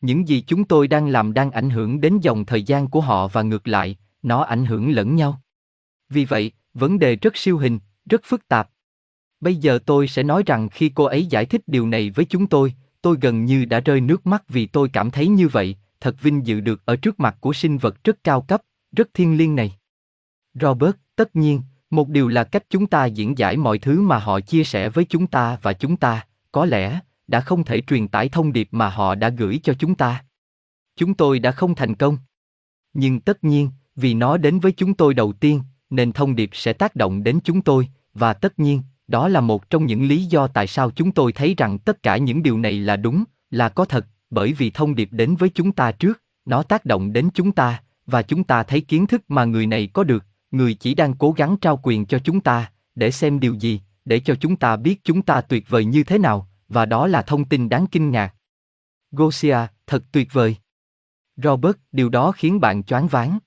[0.01, 3.29] Những gì chúng tôi đang làm đang ảnh hưởng đến dòng thời gian của họ
[3.29, 5.41] và ngược lại, nó ảnh hưởng lẫn nhau.
[6.09, 7.79] Vì vậy, vấn đề rất siêu hình,
[8.11, 8.70] rất phức tạp.
[9.41, 12.47] Bây giờ tôi sẽ nói rằng khi cô ấy giải thích điều này với chúng
[12.47, 16.22] tôi, tôi gần như đã rơi nước mắt vì tôi cảm thấy như vậy, thật
[16.22, 18.62] vinh dự được ở trước mặt của sinh vật rất cao cấp,
[18.96, 19.76] rất thiêng liêng này.
[20.54, 24.40] Robert, tất nhiên, một điều là cách chúng ta diễn giải mọi thứ mà họ
[24.40, 28.28] chia sẻ với chúng ta và chúng ta, có lẽ, đã không thể truyền tải
[28.28, 30.24] thông điệp mà họ đã gửi cho chúng ta.
[30.96, 32.18] Chúng tôi đã không thành công.
[32.94, 36.72] Nhưng tất nhiên, vì nó đến với chúng tôi đầu tiên, nên thông điệp sẽ
[36.72, 40.46] tác động đến chúng tôi, và tất nhiên, đó là một trong những lý do
[40.46, 43.84] tại sao chúng tôi thấy rằng tất cả những điều này là đúng, là có
[43.84, 47.53] thật, bởi vì thông điệp đến với chúng ta trước, nó tác động đến chúng
[47.53, 51.14] ta, và chúng ta thấy kiến thức mà người này có được, người chỉ đang
[51.14, 54.77] cố gắng trao quyền cho chúng ta, để xem điều gì, để cho chúng ta
[54.77, 58.11] biết chúng ta tuyệt vời như thế nào, và đó là thông tin đáng kinh
[58.11, 58.35] ngạc.
[59.11, 60.57] Gosia, thật tuyệt vời.
[61.37, 63.39] Robert, điều đó khiến bạn choáng váng.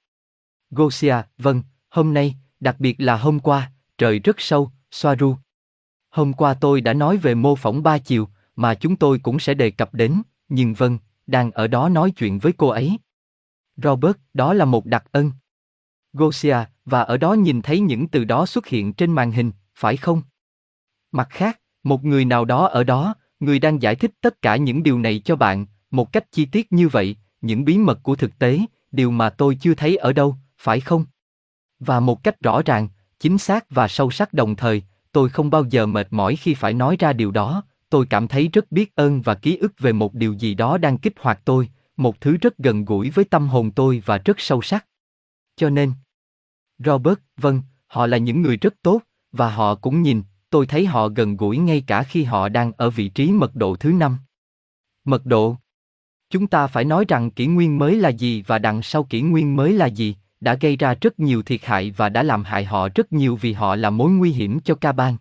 [0.71, 5.35] Gosia, vâng, hôm nay, đặc biệt là hôm qua, trời rất sâu, Soaru.
[6.09, 9.53] Hôm qua tôi đã nói về mô phỏng ba chiều, mà chúng tôi cũng sẽ
[9.53, 10.97] đề cập đến, nhưng vâng,
[11.27, 12.97] đang ở đó nói chuyện với cô ấy.
[13.77, 15.31] Robert, đó là một đặc ân.
[16.13, 19.97] Gosia, và ở đó nhìn thấy những từ đó xuất hiện trên màn hình, phải
[19.97, 20.21] không?
[21.11, 24.83] Mặt khác, một người nào đó ở đó, người đang giải thích tất cả những
[24.83, 28.39] điều này cho bạn, một cách chi tiết như vậy, những bí mật của thực
[28.39, 28.59] tế,
[28.91, 31.05] điều mà tôi chưa thấy ở đâu, phải không?
[31.79, 32.87] Và một cách rõ ràng,
[33.19, 36.73] chính xác và sâu sắc đồng thời, tôi không bao giờ mệt mỏi khi phải
[36.73, 40.13] nói ra điều đó, tôi cảm thấy rất biết ơn và ký ức về một
[40.13, 43.71] điều gì đó đang kích hoạt tôi, một thứ rất gần gũi với tâm hồn
[43.71, 44.85] tôi và rất sâu sắc.
[45.55, 45.93] Cho nên,
[46.85, 51.07] Robert, vâng, họ là những người rất tốt, và họ cũng nhìn, tôi thấy họ
[51.07, 54.17] gần gũi ngay cả khi họ đang ở vị trí mật độ thứ năm.
[55.05, 55.55] Mật độ
[56.29, 59.55] Chúng ta phải nói rằng kỷ nguyên mới là gì và đằng sau kỷ nguyên
[59.55, 62.89] mới là gì, đã gây ra rất nhiều thiệt hại và đã làm hại họ
[62.95, 65.17] rất nhiều vì họ là mối nguy hiểm cho ca bang.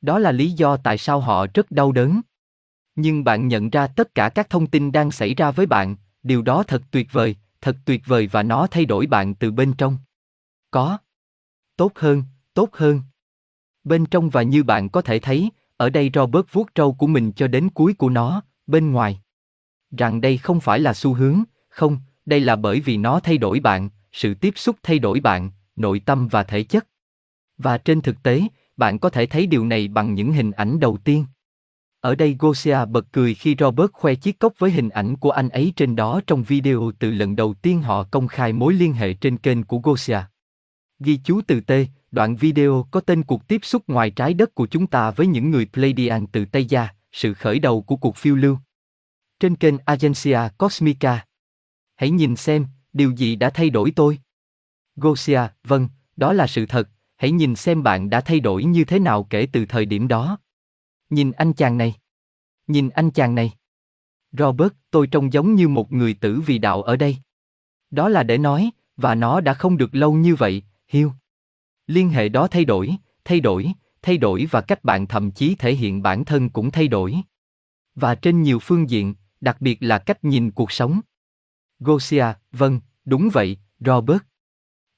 [0.00, 2.20] Đó là lý do tại sao họ rất đau đớn.
[2.94, 6.42] Nhưng bạn nhận ra tất cả các thông tin đang xảy ra với bạn, điều
[6.42, 9.96] đó thật tuyệt vời, thật tuyệt vời và nó thay đổi bạn từ bên trong.
[10.70, 10.98] Có.
[11.76, 12.22] Tốt hơn,
[12.54, 13.02] tốt hơn.
[13.84, 17.32] Bên trong và như bạn có thể thấy, ở đây Robert vuốt trâu của mình
[17.32, 19.20] cho đến cuối của nó, bên ngoài.
[19.90, 23.60] Rằng đây không phải là xu hướng, không, đây là bởi vì nó thay đổi
[23.60, 26.86] bạn, sự tiếp xúc thay đổi bạn, nội tâm và thể chất.
[27.58, 28.42] Và trên thực tế,
[28.78, 31.24] bạn có thể thấy điều này bằng những hình ảnh đầu tiên.
[32.00, 35.48] Ở đây Gosia bật cười khi Robert khoe chiếc cốc với hình ảnh của anh
[35.48, 39.14] ấy trên đó trong video từ lần đầu tiên họ công khai mối liên hệ
[39.14, 40.18] trên kênh của Gosia.
[40.98, 41.72] Ghi chú từ T,
[42.10, 45.50] đoạn video có tên cuộc tiếp xúc ngoài trái đất của chúng ta với những
[45.50, 48.58] người Pleiadian từ Tây Gia, sự khởi đầu của cuộc phiêu lưu.
[49.40, 51.26] Trên kênh Agencia Cosmica.
[51.96, 54.18] Hãy nhìn xem, điều gì đã thay đổi tôi?
[54.96, 56.88] Gosia, vâng, đó là sự thật,
[57.18, 60.38] hãy nhìn xem bạn đã thay đổi như thế nào kể từ thời điểm đó.
[61.10, 61.94] Nhìn anh chàng này.
[62.66, 63.52] Nhìn anh chàng này.
[64.32, 67.16] Robert, tôi trông giống như một người tử vì đạo ở đây.
[67.90, 71.12] Đó là để nói, và nó đã không được lâu như vậy, hiu
[71.86, 75.74] Liên hệ đó thay đổi, thay đổi, thay đổi và cách bạn thậm chí thể
[75.74, 77.16] hiện bản thân cũng thay đổi.
[77.94, 81.00] Và trên nhiều phương diện, đặc biệt là cách nhìn cuộc sống.
[81.78, 84.22] Gosia, vâng, đúng vậy, Robert.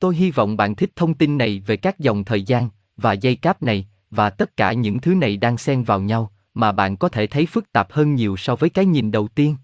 [0.01, 3.37] Tôi hy vọng bạn thích thông tin này về các dòng thời gian và dây
[3.37, 7.09] cáp này và tất cả những thứ này đang xen vào nhau mà bạn có
[7.09, 9.57] thể thấy phức tạp hơn nhiều so với cái nhìn đầu tiên.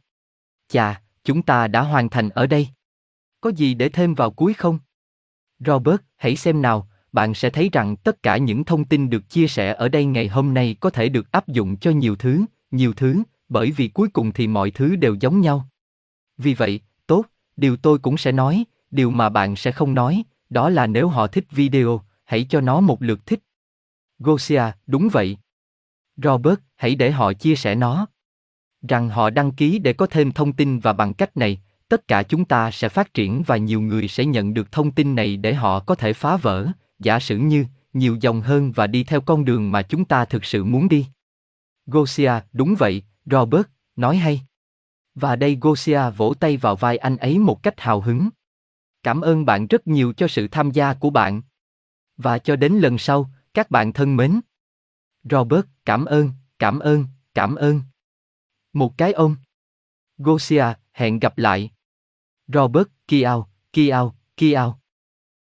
[0.69, 2.69] Chà, chúng ta đã hoàn thành ở đây.
[3.41, 4.79] Có gì để thêm vào cuối không?
[5.59, 9.47] Robert, hãy xem nào, bạn sẽ thấy rằng tất cả những thông tin được chia
[9.47, 12.93] sẻ ở đây ngày hôm nay có thể được áp dụng cho nhiều thứ, nhiều
[12.93, 15.69] thứ, bởi vì cuối cùng thì mọi thứ đều giống nhau.
[16.39, 17.25] Vì vậy, tốt,
[17.57, 21.27] điều tôi cũng sẽ nói, điều mà bạn sẽ không nói, đó là nếu họ
[21.27, 23.41] thích video, hãy cho nó một lượt thích.
[24.19, 25.39] Gosia, đúng vậy.
[26.17, 28.07] Robert, hãy để họ chia sẻ nó.
[28.89, 32.23] Rằng họ đăng ký để có thêm thông tin và bằng cách này, tất cả
[32.23, 35.55] chúng ta sẽ phát triển và nhiều người sẽ nhận được thông tin này để
[35.55, 36.69] họ có thể phá vỡ,
[36.99, 40.45] giả sử như, nhiều dòng hơn và đi theo con đường mà chúng ta thực
[40.45, 41.07] sự muốn đi.
[41.87, 43.67] Gosia, đúng vậy, Robert,
[43.97, 44.41] nói hay.
[45.15, 48.29] Và đây Gosia vỗ tay vào vai anh ấy một cách hào hứng.
[49.07, 51.43] Cảm ơn bạn rất nhiều cho sự tham gia của bạn.
[52.17, 54.41] Và cho đến lần sau, các bạn thân mến.
[55.25, 57.05] Robert, cảm ơn, cảm ơn,
[57.35, 57.81] cảm ơn.
[58.73, 59.37] Một cái ôm.
[60.19, 61.71] Gosia, hẹn gặp lại.
[62.47, 64.81] Robert, Kiao, Kiao, Kiao.